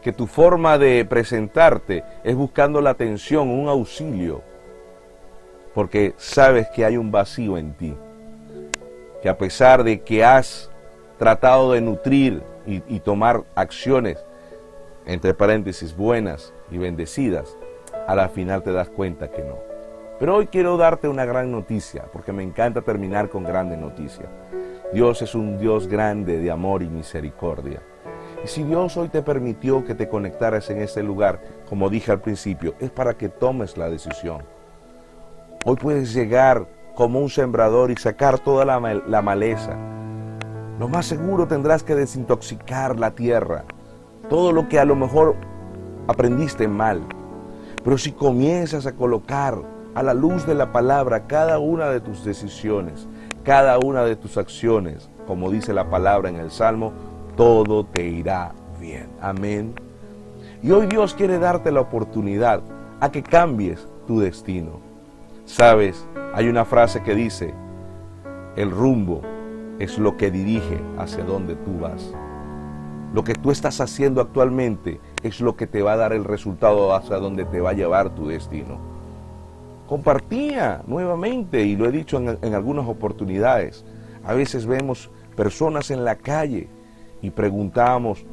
Que 0.00 0.12
tu 0.12 0.28
forma 0.28 0.78
de 0.78 1.04
presentarte 1.04 2.04
es 2.22 2.36
buscando 2.36 2.80
la 2.80 2.90
atención, 2.90 3.48
un 3.48 3.66
auxilio, 3.68 4.42
porque 5.74 6.14
sabes 6.18 6.68
que 6.68 6.84
hay 6.84 6.96
un 6.96 7.10
vacío 7.10 7.58
en 7.58 7.72
ti. 7.72 7.96
Que 9.20 9.28
a 9.28 9.36
pesar 9.36 9.82
de 9.82 10.02
que 10.02 10.24
has 10.24 10.71
tratado 11.22 11.70
de 11.70 11.80
nutrir 11.80 12.42
y, 12.66 12.98
tomar 12.98 13.44
acciones, 13.54 14.18
entre 15.06 15.34
paréntesis, 15.34 15.96
buenas 15.96 16.52
y 16.68 16.78
bendecidas, 16.78 17.56
a 18.08 18.16
la 18.16 18.28
final 18.28 18.64
te 18.64 18.72
das 18.72 18.88
cuenta 18.88 19.30
que 19.30 19.44
no. 19.44 19.54
Pero 20.18 20.34
hoy 20.34 20.48
quiero 20.48 20.76
darte 20.76 21.06
una 21.06 21.24
gran 21.24 21.52
noticia, 21.52 22.06
porque 22.12 22.32
me 22.32 22.42
encanta 22.42 22.82
terminar 22.82 23.28
con 23.28 23.44
grandes 23.44 23.78
noticias. 23.78 24.26
Dios 24.92 25.22
es 25.22 25.36
un 25.36 25.60
Dios 25.60 25.86
grande 25.86 26.38
de 26.38 26.50
amor 26.50 26.82
y 26.82 26.88
misericordia. 26.88 27.80
Y 28.42 28.48
si 28.48 28.64
Dios 28.64 28.96
hoy 28.96 29.08
te 29.08 29.22
permitió 29.22 29.84
que 29.84 29.94
te 29.94 30.08
conectaras 30.08 30.70
en 30.70 30.82
ese 30.82 31.04
lugar, 31.04 31.40
como 31.68 31.88
dije 31.88 32.10
al 32.10 32.20
principio, 32.20 32.74
es 32.80 32.90
para 32.90 33.14
que 33.14 33.28
tomes 33.28 33.76
la 33.76 33.88
decisión. 33.88 34.42
Hoy 35.64 35.76
puedes 35.76 36.12
llegar 36.12 36.66
como 36.96 37.20
un 37.20 37.30
sembrador 37.30 37.92
y 37.92 37.96
sacar 37.96 38.40
toda 38.40 38.64
la 38.64 39.22
maleza, 39.22 39.78
lo 40.78 40.88
más 40.88 41.06
seguro 41.06 41.46
tendrás 41.46 41.82
que 41.82 41.94
desintoxicar 41.94 42.98
la 42.98 43.12
tierra, 43.12 43.64
todo 44.28 44.52
lo 44.52 44.68
que 44.68 44.78
a 44.78 44.84
lo 44.84 44.96
mejor 44.96 45.36
aprendiste 46.08 46.68
mal. 46.68 47.02
Pero 47.84 47.98
si 47.98 48.12
comienzas 48.12 48.86
a 48.86 48.92
colocar 48.92 49.58
a 49.94 50.02
la 50.02 50.14
luz 50.14 50.46
de 50.46 50.54
la 50.54 50.72
palabra 50.72 51.26
cada 51.26 51.58
una 51.58 51.88
de 51.88 52.00
tus 52.00 52.24
decisiones, 52.24 53.06
cada 53.44 53.78
una 53.78 54.04
de 54.04 54.16
tus 54.16 54.38
acciones, 54.38 55.10
como 55.26 55.50
dice 55.50 55.72
la 55.72 55.90
palabra 55.90 56.28
en 56.28 56.36
el 56.36 56.50
Salmo, 56.50 56.92
todo 57.36 57.84
te 57.84 58.04
irá 58.04 58.52
bien. 58.80 59.08
Amén. 59.20 59.74
Y 60.62 60.70
hoy 60.70 60.86
Dios 60.86 61.14
quiere 61.14 61.38
darte 61.38 61.72
la 61.72 61.80
oportunidad 61.80 62.62
a 63.00 63.10
que 63.10 63.22
cambies 63.22 63.86
tu 64.06 64.20
destino. 64.20 64.80
Sabes, 65.44 66.06
hay 66.34 66.48
una 66.48 66.64
frase 66.64 67.02
que 67.02 67.14
dice, 67.14 67.52
el 68.56 68.70
rumbo 68.70 69.22
es 69.82 69.98
lo 69.98 70.16
que 70.16 70.30
dirige 70.30 70.78
hacia 70.96 71.24
donde 71.24 71.56
tú 71.56 71.80
vas. 71.80 72.14
Lo 73.12 73.24
que 73.24 73.34
tú 73.34 73.50
estás 73.50 73.80
haciendo 73.80 74.20
actualmente 74.20 75.00
es 75.24 75.40
lo 75.40 75.56
que 75.56 75.66
te 75.66 75.82
va 75.82 75.94
a 75.94 75.96
dar 75.96 76.12
el 76.12 76.22
resultado 76.22 76.94
hacia 76.94 77.16
donde 77.16 77.44
te 77.44 77.60
va 77.60 77.70
a 77.70 77.74
llevar 77.74 78.14
tu 78.14 78.28
destino. 78.28 78.78
Compartía 79.88 80.82
nuevamente, 80.86 81.64
y 81.64 81.74
lo 81.74 81.86
he 81.86 81.90
dicho 81.90 82.18
en 82.18 82.54
algunas 82.54 82.86
oportunidades, 82.86 83.84
a 84.24 84.34
veces 84.34 84.66
vemos 84.66 85.10
personas 85.34 85.90
en 85.90 86.04
la 86.04 86.14
calle 86.14 86.68
y 87.20 87.30
preguntamos, 87.30 88.24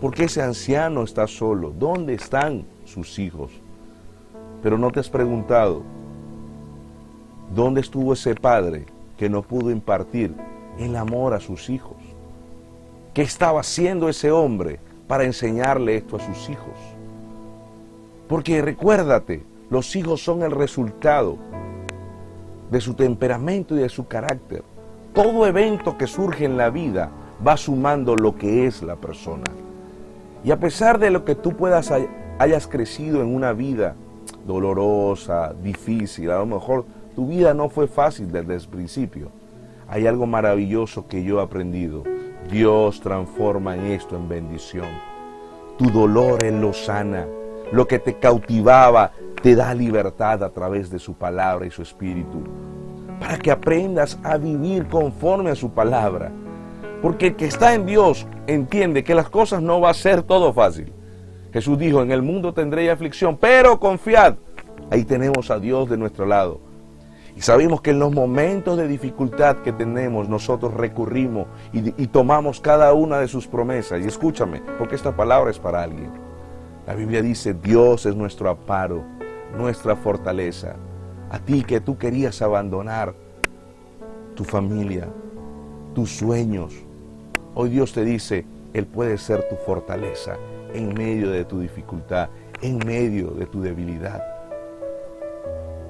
¿por 0.00 0.12
qué 0.12 0.24
ese 0.24 0.42
anciano 0.42 1.04
está 1.04 1.28
solo? 1.28 1.70
¿Dónde 1.70 2.14
están 2.14 2.64
sus 2.84 3.16
hijos? 3.20 3.52
Pero 4.60 4.76
no 4.76 4.90
te 4.90 4.98
has 4.98 5.08
preguntado, 5.08 5.82
¿dónde 7.54 7.80
estuvo 7.80 8.12
ese 8.12 8.34
padre 8.34 8.86
que 9.16 9.30
no 9.30 9.42
pudo 9.42 9.70
impartir 9.70 10.34
el 10.80 10.96
amor 10.96 11.34
a 11.34 11.40
sus 11.40 11.70
hijos? 11.70 11.96
¿Qué 13.14 13.22
estaba 13.22 13.60
haciendo 13.60 14.08
ese 14.08 14.30
hombre 14.30 14.80
para 15.06 15.24
enseñarle 15.24 15.96
esto 15.96 16.16
a 16.16 16.20
sus 16.20 16.48
hijos? 16.48 16.74
Porque 18.28 18.62
recuérdate, 18.62 19.44
los 19.68 19.94
hijos 19.96 20.22
son 20.22 20.42
el 20.42 20.52
resultado 20.52 21.36
de 22.70 22.80
su 22.80 22.94
temperamento 22.94 23.74
y 23.74 23.78
de 23.80 23.88
su 23.88 24.06
carácter. 24.06 24.62
Todo 25.12 25.46
evento 25.46 25.98
que 25.98 26.06
surge 26.06 26.44
en 26.44 26.56
la 26.56 26.70
vida 26.70 27.10
va 27.46 27.56
sumando 27.56 28.14
lo 28.14 28.36
que 28.36 28.66
es 28.66 28.82
la 28.82 28.96
persona. 28.96 29.44
Y 30.44 30.52
a 30.52 30.60
pesar 30.60 30.98
de 30.98 31.10
lo 31.10 31.24
que 31.24 31.34
tú 31.34 31.56
puedas 31.56 31.92
hayas 32.38 32.66
crecido 32.68 33.20
en 33.20 33.34
una 33.34 33.52
vida 33.52 33.96
dolorosa, 34.46 35.52
difícil, 35.62 36.30
a 36.30 36.38
lo 36.38 36.46
mejor 36.46 36.84
tu 37.14 37.26
vida 37.26 37.52
no 37.52 37.68
fue 37.68 37.88
fácil 37.88 38.30
desde 38.30 38.54
el 38.54 38.68
principio. 38.68 39.28
Hay 39.90 40.06
algo 40.06 40.26
maravilloso 40.26 41.06
que 41.06 41.22
yo 41.22 41.40
he 41.40 41.42
aprendido. 41.42 42.04
Dios 42.50 43.00
transforma 43.00 43.76
en 43.76 43.86
esto 43.86 44.16
en 44.16 44.28
bendición. 44.28 44.88
Tu 45.78 45.90
dolor 45.90 46.44
Él 46.44 46.60
lo 46.60 46.72
sana. 46.72 47.26
Lo 47.72 47.86
que 47.86 47.98
te 47.98 48.18
cautivaba 48.18 49.12
te 49.42 49.54
da 49.54 49.74
libertad 49.74 50.42
a 50.42 50.50
través 50.50 50.90
de 50.90 50.98
su 50.98 51.14
palabra 51.14 51.66
y 51.66 51.70
su 51.70 51.82
espíritu. 51.82 52.42
Para 53.18 53.38
que 53.38 53.50
aprendas 53.50 54.18
a 54.22 54.38
vivir 54.38 54.86
conforme 54.86 55.50
a 55.50 55.54
su 55.54 55.70
palabra 55.70 56.32
porque 57.02 57.28
el 57.28 57.36
que 57.36 57.46
está 57.46 57.74
en 57.74 57.86
Dios 57.86 58.26
entiende 58.46 59.04
que 59.04 59.14
las 59.14 59.30
cosas 59.30 59.62
no 59.62 59.80
va 59.80 59.90
a 59.90 59.94
ser 59.94 60.22
todo 60.22 60.52
fácil. 60.52 60.92
Jesús 61.52 61.78
dijo, 61.78 62.02
en 62.02 62.10
el 62.10 62.22
mundo 62.22 62.52
tendréis 62.52 62.90
aflicción, 62.90 63.36
pero 63.36 63.80
confiad. 63.80 64.36
Ahí 64.90 65.04
tenemos 65.04 65.50
a 65.50 65.58
Dios 65.58 65.88
de 65.88 65.96
nuestro 65.96 66.26
lado. 66.26 66.60
Y 67.40 67.42
sabemos 67.42 67.80
que 67.80 67.92
en 67.92 67.98
los 67.98 68.12
momentos 68.12 68.76
de 68.76 68.86
dificultad 68.86 69.62
que 69.62 69.72
tenemos, 69.72 70.28
nosotros 70.28 70.74
recurrimos 70.74 71.46
y, 71.72 71.88
y, 71.96 72.06
tomamos 72.08 72.60
cada 72.60 72.92
una 72.92 73.18
de 73.18 73.28
sus 73.28 73.46
promesas. 73.46 74.04
Y 74.04 74.06
escúchame, 74.06 74.60
porque 74.76 74.94
esta 74.94 75.16
palabra 75.16 75.50
es 75.50 75.58
para 75.58 75.82
alguien. 75.82 76.10
La 76.86 76.94
Biblia 76.94 77.22
dice, 77.22 77.54
Dios 77.54 78.04
es 78.04 78.14
nuestro 78.14 78.50
amparo, 78.50 79.02
nuestra 79.56 79.96
fortaleza. 79.96 80.76
A 81.30 81.38
ti 81.38 81.64
que 81.64 81.80
tú 81.80 81.96
querías 81.96 82.42
abandonar 82.42 83.14
tu 84.34 84.44
familia, 84.44 85.08
tus 85.94 86.10
sueños, 86.10 86.74
Hoy 87.54 87.70
Dios 87.70 87.94
te 87.94 88.04
dice, 88.04 88.44
Él 88.74 88.86
puede 88.86 89.16
ser 89.18 89.48
tu 89.48 89.56
fortaleza 89.56 90.36
en 90.74 90.92
medio 90.94 91.30
de 91.30 91.46
tu 91.46 91.58
dificultad, 91.58 92.28
en 92.60 92.78
medio 92.86 93.30
de 93.30 93.46
tu 93.46 93.62
debilidad. 93.62 94.22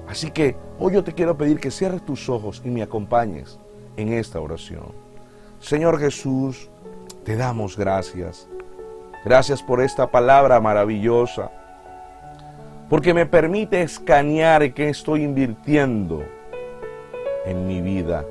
Así 0.07 0.31
que 0.31 0.55
hoy 0.83 0.93
yo 0.93 1.03
te 1.03 1.13
quiero 1.13 1.37
pedir 1.37 1.59
que 1.59 1.69
cierres 1.69 2.03
tus 2.03 2.27
ojos 2.27 2.59
y 2.65 2.69
me 2.69 2.81
acompañes 2.81 3.59
en 3.97 4.11
esta 4.13 4.39
oración. 4.39 4.91
Señor 5.59 5.99
Jesús, 5.99 6.69
te 7.23 7.35
damos 7.35 7.77
gracias. 7.77 8.47
Gracias 9.23 9.61
por 9.61 9.79
esta 9.79 10.09
palabra 10.09 10.59
maravillosa, 10.59 11.51
porque 12.89 13.13
me 13.13 13.27
permite 13.27 13.83
escanear 13.83 14.73
que 14.73 14.89
estoy 14.89 15.23
invirtiendo 15.23 16.23
en 17.45 17.67
mi 17.67 17.79
vida 17.79 18.25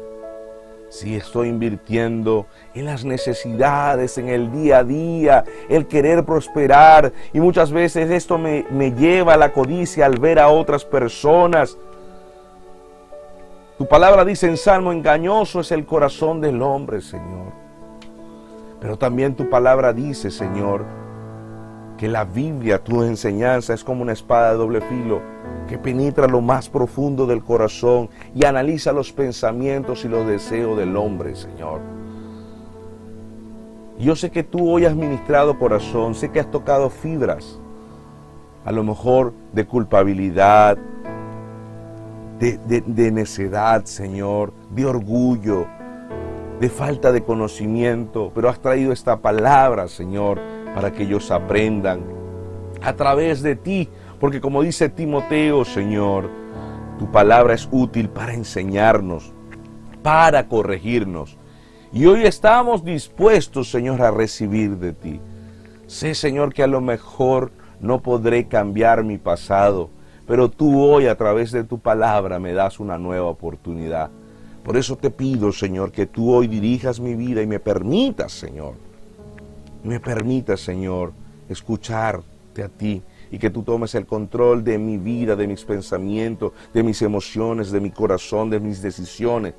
si 0.90 1.14
estoy 1.14 1.48
invirtiendo 1.48 2.46
en 2.74 2.84
las 2.84 3.04
necesidades, 3.04 4.18
en 4.18 4.28
el 4.28 4.50
día 4.50 4.78
a 4.78 4.84
día, 4.84 5.44
el 5.68 5.86
querer 5.86 6.24
prosperar. 6.24 7.12
Y 7.32 7.40
muchas 7.40 7.70
veces 7.70 8.10
esto 8.10 8.36
me, 8.36 8.66
me, 8.70 8.90
lleva 8.90 9.34
a 9.34 9.36
la 9.36 9.52
codicia 9.52 10.04
al 10.04 10.18
ver 10.18 10.40
a 10.40 10.48
otras 10.48 10.84
personas. 10.84 11.78
Tu 13.80 13.88
palabra 13.88 14.26
dice 14.26 14.46
en 14.46 14.58
Salmo, 14.58 14.92
engañoso 14.92 15.60
es 15.60 15.72
el 15.72 15.86
corazón 15.86 16.42
del 16.42 16.60
hombre, 16.60 17.00
Señor. 17.00 17.50
Pero 18.78 18.98
también 18.98 19.34
tu 19.34 19.48
palabra 19.48 19.94
dice, 19.94 20.30
Señor, 20.30 20.84
que 21.96 22.06
la 22.06 22.26
Biblia, 22.26 22.84
tu 22.84 23.02
enseñanza, 23.02 23.72
es 23.72 23.82
como 23.82 24.02
una 24.02 24.12
espada 24.12 24.50
de 24.50 24.58
doble 24.58 24.82
filo 24.82 25.22
que 25.66 25.78
penetra 25.78 26.26
lo 26.26 26.42
más 26.42 26.68
profundo 26.68 27.26
del 27.26 27.42
corazón 27.42 28.10
y 28.34 28.44
analiza 28.44 28.92
los 28.92 29.12
pensamientos 29.12 30.04
y 30.04 30.08
los 30.08 30.26
deseos 30.26 30.76
del 30.76 30.94
hombre, 30.94 31.34
Señor. 31.34 31.80
Yo 33.98 34.14
sé 34.14 34.30
que 34.30 34.42
tú 34.42 34.70
hoy 34.70 34.84
has 34.84 34.94
ministrado 34.94 35.58
corazón, 35.58 36.14
sé 36.14 36.30
que 36.30 36.40
has 36.40 36.50
tocado 36.50 36.90
fibras, 36.90 37.58
a 38.62 38.72
lo 38.72 38.84
mejor 38.84 39.32
de 39.54 39.66
culpabilidad, 39.66 40.76
de, 42.40 43.10
necedad, 43.12 43.84
Señor, 43.84 44.54
de 44.70 44.86
orgullo, 44.86 45.66
de 46.58 46.70
falta 46.70 47.12
de 47.12 47.22
conocimiento, 47.22 48.32
pero 48.34 48.48
has 48.48 48.60
traído 48.60 48.92
esta 48.92 49.20
palabra, 49.20 49.88
Señor, 49.88 50.40
para 50.74 50.90
que 50.90 51.02
ellos 51.02 51.30
aprendan 51.30 52.00
a 52.82 52.94
través 52.94 53.42
de 53.42 53.56
ti, 53.56 53.88
porque 54.18 54.40
como 54.40 54.62
dice 54.62 54.88
Timoteo, 54.88 55.66
Señor, 55.66 56.30
tu 56.98 57.10
palabra 57.10 57.54
es 57.54 57.68
útil 57.70 58.08
para 58.08 58.32
enseñarnos, 58.32 59.32
para 60.02 60.48
corregirnos. 60.48 61.36
Y 61.92 62.06
hoy 62.06 62.22
estamos 62.22 62.84
dispuestos, 62.84 63.70
Señor, 63.70 64.00
a 64.00 64.10
recibir 64.10 64.76
de 64.78 64.92
ti. 64.92 65.20
Sé, 65.86 66.14
Señor, 66.14 66.54
que 66.54 66.62
a 66.62 66.68
lo 66.68 66.80
mejor 66.80 67.52
no 67.80 68.00
podré 68.00 68.46
cambiar 68.46 69.02
mi 69.02 69.18
pasado, 69.18 69.90
pero 70.30 70.48
tú 70.48 70.80
hoy 70.80 71.08
a 71.08 71.16
través 71.16 71.50
de 71.50 71.64
tu 71.64 71.80
palabra 71.80 72.38
me 72.38 72.52
das 72.52 72.78
una 72.78 72.96
nueva 72.96 73.26
oportunidad. 73.26 74.10
Por 74.62 74.76
eso 74.76 74.94
te 74.94 75.10
pido, 75.10 75.50
Señor, 75.50 75.90
que 75.90 76.06
tú 76.06 76.32
hoy 76.32 76.46
dirijas 76.46 77.00
mi 77.00 77.16
vida 77.16 77.42
y 77.42 77.48
me 77.48 77.58
permitas, 77.58 78.30
Señor, 78.30 78.74
me 79.82 79.98
permita, 79.98 80.56
Señor, 80.56 81.12
escucharte 81.48 82.62
a 82.62 82.68
ti 82.68 83.02
y 83.32 83.40
que 83.40 83.50
tú 83.50 83.64
tomes 83.64 83.96
el 83.96 84.06
control 84.06 84.62
de 84.62 84.78
mi 84.78 84.98
vida, 84.98 85.34
de 85.34 85.48
mis 85.48 85.64
pensamientos, 85.64 86.52
de 86.72 86.84
mis 86.84 87.02
emociones, 87.02 87.72
de 87.72 87.80
mi 87.80 87.90
corazón, 87.90 88.50
de 88.50 88.60
mis 88.60 88.80
decisiones, 88.82 89.54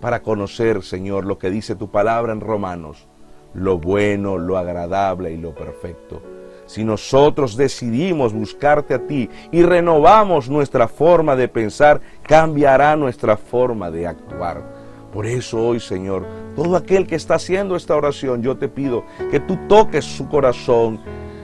para 0.00 0.22
conocer, 0.22 0.84
Señor, 0.84 1.24
lo 1.24 1.36
que 1.36 1.50
dice 1.50 1.74
tu 1.74 1.90
palabra 1.90 2.32
en 2.32 2.40
Romanos, 2.40 3.08
lo 3.54 3.80
bueno, 3.80 4.38
lo 4.38 4.56
agradable 4.56 5.32
y 5.32 5.36
lo 5.36 5.52
perfecto. 5.52 6.22
Si 6.66 6.84
nosotros 6.84 7.56
decidimos 7.56 8.32
buscarte 8.32 8.94
a 8.94 9.06
ti 9.06 9.28
y 9.50 9.62
renovamos 9.62 10.48
nuestra 10.48 10.88
forma 10.88 11.36
de 11.36 11.48
pensar, 11.48 12.00
cambiará 12.22 12.96
nuestra 12.96 13.36
forma 13.36 13.90
de 13.90 14.06
actuar. 14.06 14.82
Por 15.12 15.26
eso 15.26 15.58
hoy, 15.58 15.78
Señor, 15.78 16.24
todo 16.56 16.74
aquel 16.74 17.06
que 17.06 17.16
está 17.16 17.34
haciendo 17.34 17.76
esta 17.76 17.94
oración, 17.94 18.42
yo 18.42 18.56
te 18.56 18.68
pido 18.68 19.04
que 19.30 19.40
tú 19.40 19.58
toques 19.68 20.04
su 20.04 20.26
corazón. 20.28 21.00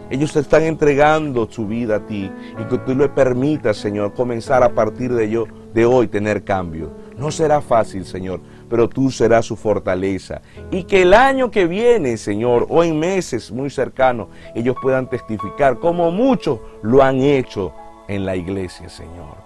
Ellos 0.08 0.32
te 0.32 0.40
están 0.40 0.62
entregando 0.62 1.46
su 1.50 1.66
vida 1.66 1.96
a 1.96 2.06
ti 2.06 2.30
y 2.58 2.64
que 2.64 2.78
tú 2.78 2.94
le 2.94 3.10
permitas, 3.10 3.76
Señor, 3.76 4.14
comenzar 4.14 4.62
a 4.62 4.70
partir 4.70 5.12
de, 5.12 5.28
yo, 5.28 5.44
de 5.74 5.84
hoy 5.84 6.08
tener 6.08 6.44
cambio. 6.44 6.90
No 7.18 7.30
será 7.30 7.60
fácil, 7.60 8.06
Señor, 8.06 8.40
pero 8.68 8.88
tú 8.88 9.10
serás 9.10 9.46
su 9.46 9.56
fortaleza. 9.56 10.40
Y 10.70 10.84
que 10.84 11.02
el 11.02 11.14
año 11.14 11.50
que 11.50 11.66
viene, 11.66 12.16
Señor, 12.16 12.66
o 12.68 12.84
en 12.84 12.98
meses 12.98 13.50
muy 13.50 13.70
cercanos, 13.70 14.28
ellos 14.54 14.76
puedan 14.80 15.08
testificar 15.08 15.78
como 15.78 16.10
muchos 16.10 16.60
lo 16.82 17.02
han 17.02 17.20
hecho 17.20 17.72
en 18.08 18.24
la 18.24 18.36
iglesia, 18.36 18.88
Señor. 18.88 19.36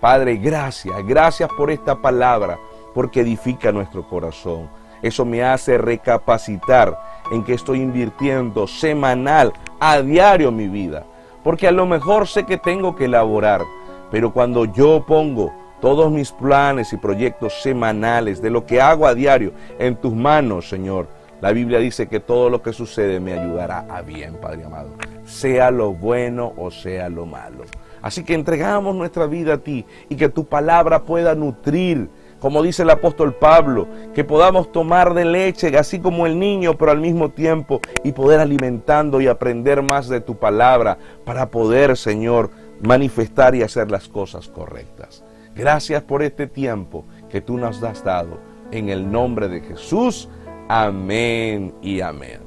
Padre, 0.00 0.36
gracias, 0.36 0.94
gracias 1.06 1.48
por 1.56 1.70
esta 1.70 2.00
palabra 2.00 2.58
porque 2.94 3.20
edifica 3.20 3.72
nuestro 3.72 4.08
corazón. 4.08 4.68
Eso 5.02 5.24
me 5.24 5.42
hace 5.42 5.76
recapacitar 5.76 6.98
en 7.30 7.42
que 7.44 7.54
estoy 7.54 7.80
invirtiendo 7.80 8.66
semanal, 8.66 9.52
a 9.80 10.00
diario 10.00 10.50
mi 10.50 10.68
vida. 10.68 11.04
Porque 11.42 11.68
a 11.68 11.72
lo 11.72 11.84
mejor 11.84 12.26
sé 12.26 12.46
que 12.46 12.56
tengo 12.56 12.96
que 12.96 13.04
elaborar, 13.04 13.62
pero 14.10 14.32
cuando 14.32 14.64
yo 14.64 15.04
pongo 15.06 15.52
todos 15.84 16.10
mis 16.10 16.32
planes 16.32 16.94
y 16.94 16.96
proyectos 16.96 17.60
semanales, 17.60 18.40
de 18.40 18.48
lo 18.48 18.64
que 18.64 18.80
hago 18.80 19.06
a 19.06 19.14
diario, 19.14 19.52
en 19.78 19.96
tus 19.96 20.14
manos, 20.14 20.66
Señor. 20.66 21.08
La 21.42 21.52
Biblia 21.52 21.78
dice 21.78 22.08
que 22.08 22.20
todo 22.20 22.48
lo 22.48 22.62
que 22.62 22.72
sucede 22.72 23.20
me 23.20 23.34
ayudará 23.34 23.80
a 23.90 24.00
bien, 24.00 24.36
Padre 24.40 24.64
amado, 24.64 24.88
sea 25.26 25.70
lo 25.70 25.92
bueno 25.92 26.54
o 26.56 26.70
sea 26.70 27.10
lo 27.10 27.26
malo. 27.26 27.64
Así 28.00 28.24
que 28.24 28.32
entregamos 28.32 28.94
nuestra 28.94 29.26
vida 29.26 29.52
a 29.52 29.58
ti 29.58 29.84
y 30.08 30.16
que 30.16 30.30
tu 30.30 30.46
palabra 30.46 31.02
pueda 31.02 31.34
nutrir, 31.34 32.08
como 32.40 32.62
dice 32.62 32.82
el 32.82 32.88
apóstol 32.88 33.34
Pablo, 33.34 33.86
que 34.14 34.24
podamos 34.24 34.72
tomar 34.72 35.12
de 35.12 35.26
leche, 35.26 35.76
así 35.76 36.00
como 36.00 36.24
el 36.24 36.38
niño, 36.38 36.78
pero 36.78 36.92
al 36.92 37.00
mismo 37.02 37.28
tiempo, 37.28 37.82
y 38.02 38.12
poder 38.12 38.40
alimentando 38.40 39.20
y 39.20 39.26
aprender 39.26 39.82
más 39.82 40.08
de 40.08 40.22
tu 40.22 40.38
palabra 40.38 40.96
para 41.26 41.50
poder, 41.50 41.98
Señor, 41.98 42.48
manifestar 42.80 43.54
y 43.54 43.62
hacer 43.62 43.90
las 43.90 44.08
cosas 44.08 44.48
correctas. 44.48 45.22
Gracias 45.54 46.02
por 46.02 46.22
este 46.22 46.46
tiempo 46.46 47.04
que 47.28 47.40
tú 47.40 47.56
nos 47.56 47.82
has 47.82 48.02
dado. 48.02 48.38
En 48.70 48.88
el 48.88 49.10
nombre 49.10 49.48
de 49.48 49.60
Jesús. 49.60 50.28
Amén 50.68 51.74
y 51.82 52.00
amén. 52.00 52.40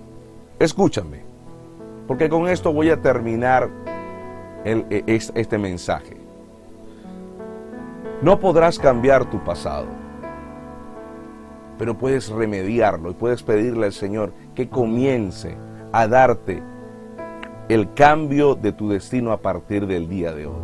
Escúchame, 0.60 1.22
porque 2.08 2.30
con 2.30 2.48
esto 2.48 2.74
voy 2.74 2.90
a 2.90 3.02
terminar 3.02 3.70
e, 4.66 5.04
este 5.08 5.58
mensaje. 5.58 6.18
No 8.22 8.40
podrás 8.40 8.80
cambiar 8.80 9.30
tu 9.30 9.44
pasado, 9.44 9.86
pero 11.78 11.96
puedes 11.96 12.30
remediarlo 12.30 13.12
y 13.12 13.14
puedes 13.14 13.44
pedirle 13.44 13.86
al 13.86 13.94
Señor 13.94 14.34
que 14.56 14.68
comience 14.68 15.56
a 15.92 16.08
darte 16.08 16.64
el 17.70 17.94
cambio 17.94 18.56
de 18.56 18.72
tu 18.72 18.90
destino 18.90 19.32
a 19.32 19.38
partir 19.38 19.86
del 19.86 20.10
día 20.10 20.34
de 20.34 20.48
hoy. 20.48 20.64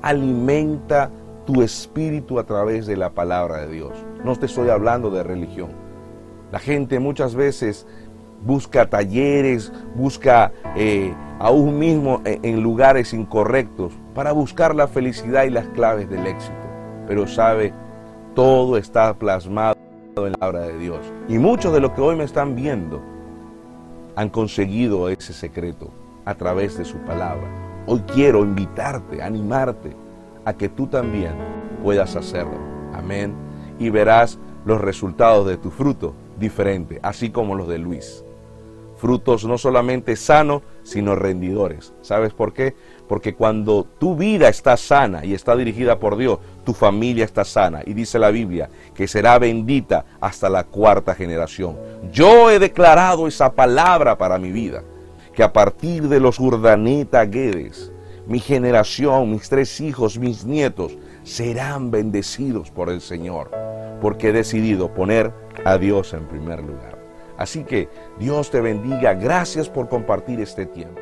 Alimenta 0.00 1.10
tu 1.52 1.62
espíritu 1.62 2.38
a 2.38 2.44
través 2.44 2.86
de 2.86 2.96
la 2.96 3.10
palabra 3.10 3.66
de 3.66 3.72
Dios. 3.72 3.92
No 4.24 4.36
te 4.36 4.46
estoy 4.46 4.68
hablando 4.68 5.10
de 5.10 5.24
religión. 5.24 5.70
La 6.52 6.60
gente 6.60 7.00
muchas 7.00 7.34
veces 7.34 7.88
busca 8.42 8.88
talleres, 8.88 9.72
busca 9.96 10.52
eh, 10.76 11.12
aún 11.40 11.76
mismo 11.78 12.22
en 12.24 12.62
lugares 12.62 13.12
incorrectos 13.12 13.92
para 14.14 14.30
buscar 14.30 14.76
la 14.76 14.86
felicidad 14.86 15.42
y 15.42 15.50
las 15.50 15.66
claves 15.68 16.08
del 16.08 16.24
éxito. 16.24 16.54
Pero 17.08 17.26
sabe, 17.26 17.74
todo 18.36 18.76
está 18.76 19.14
plasmado 19.14 19.76
en 20.18 20.30
la 20.30 20.38
palabra 20.38 20.68
de 20.68 20.78
Dios. 20.78 21.00
Y 21.28 21.38
muchos 21.38 21.72
de 21.72 21.80
los 21.80 21.90
que 21.92 22.00
hoy 22.00 22.14
me 22.14 22.24
están 22.24 22.54
viendo 22.54 23.00
han 24.14 24.28
conseguido 24.28 25.08
ese 25.08 25.32
secreto 25.32 25.90
a 26.24 26.34
través 26.36 26.78
de 26.78 26.84
su 26.84 26.98
palabra. 26.98 27.48
Hoy 27.86 28.02
quiero 28.06 28.44
invitarte, 28.44 29.20
animarte 29.20 29.96
que 30.54 30.68
tú 30.68 30.86
también 30.86 31.34
puedas 31.82 32.16
hacerlo. 32.16 32.58
Amén. 32.92 33.34
Y 33.78 33.90
verás 33.90 34.38
los 34.64 34.80
resultados 34.80 35.46
de 35.46 35.56
tu 35.56 35.70
fruto 35.70 36.14
diferente, 36.38 37.00
así 37.02 37.30
como 37.30 37.54
los 37.54 37.68
de 37.68 37.78
Luis. 37.78 38.24
Frutos 38.96 39.46
no 39.46 39.56
solamente 39.56 40.14
sanos, 40.14 40.60
sino 40.82 41.16
rendidores. 41.16 41.94
¿Sabes 42.02 42.34
por 42.34 42.52
qué? 42.52 42.74
Porque 43.08 43.34
cuando 43.34 43.86
tu 43.98 44.14
vida 44.14 44.50
está 44.50 44.76
sana 44.76 45.24
y 45.24 45.32
está 45.32 45.56
dirigida 45.56 45.98
por 45.98 46.18
Dios, 46.18 46.38
tu 46.64 46.74
familia 46.74 47.24
está 47.24 47.46
sana. 47.46 47.80
Y 47.86 47.94
dice 47.94 48.18
la 48.18 48.30
Biblia 48.30 48.68
que 48.94 49.08
será 49.08 49.38
bendita 49.38 50.04
hasta 50.20 50.50
la 50.50 50.64
cuarta 50.64 51.14
generación. 51.14 51.78
Yo 52.12 52.50
he 52.50 52.58
declarado 52.58 53.26
esa 53.26 53.52
palabra 53.52 54.18
para 54.18 54.38
mi 54.38 54.52
vida, 54.52 54.82
que 55.32 55.42
a 55.42 55.52
partir 55.52 56.06
de 56.06 56.20
los 56.20 56.38
Urdaneta 56.38 57.24
Guedes, 57.24 57.90
mi 58.30 58.38
generación, 58.38 59.32
mis 59.32 59.48
tres 59.48 59.80
hijos, 59.80 60.16
mis 60.16 60.44
nietos, 60.44 60.96
serán 61.24 61.90
bendecidos 61.90 62.70
por 62.70 62.88
el 62.88 63.00
Señor, 63.00 63.50
porque 64.00 64.28
he 64.28 64.32
decidido 64.32 64.94
poner 64.94 65.32
a 65.64 65.76
Dios 65.78 66.14
en 66.14 66.28
primer 66.28 66.62
lugar. 66.62 66.96
Así 67.36 67.64
que 67.64 67.88
Dios 68.20 68.52
te 68.52 68.60
bendiga. 68.60 69.14
Gracias 69.14 69.68
por 69.68 69.88
compartir 69.88 70.38
este 70.40 70.64
tiempo. 70.64 71.00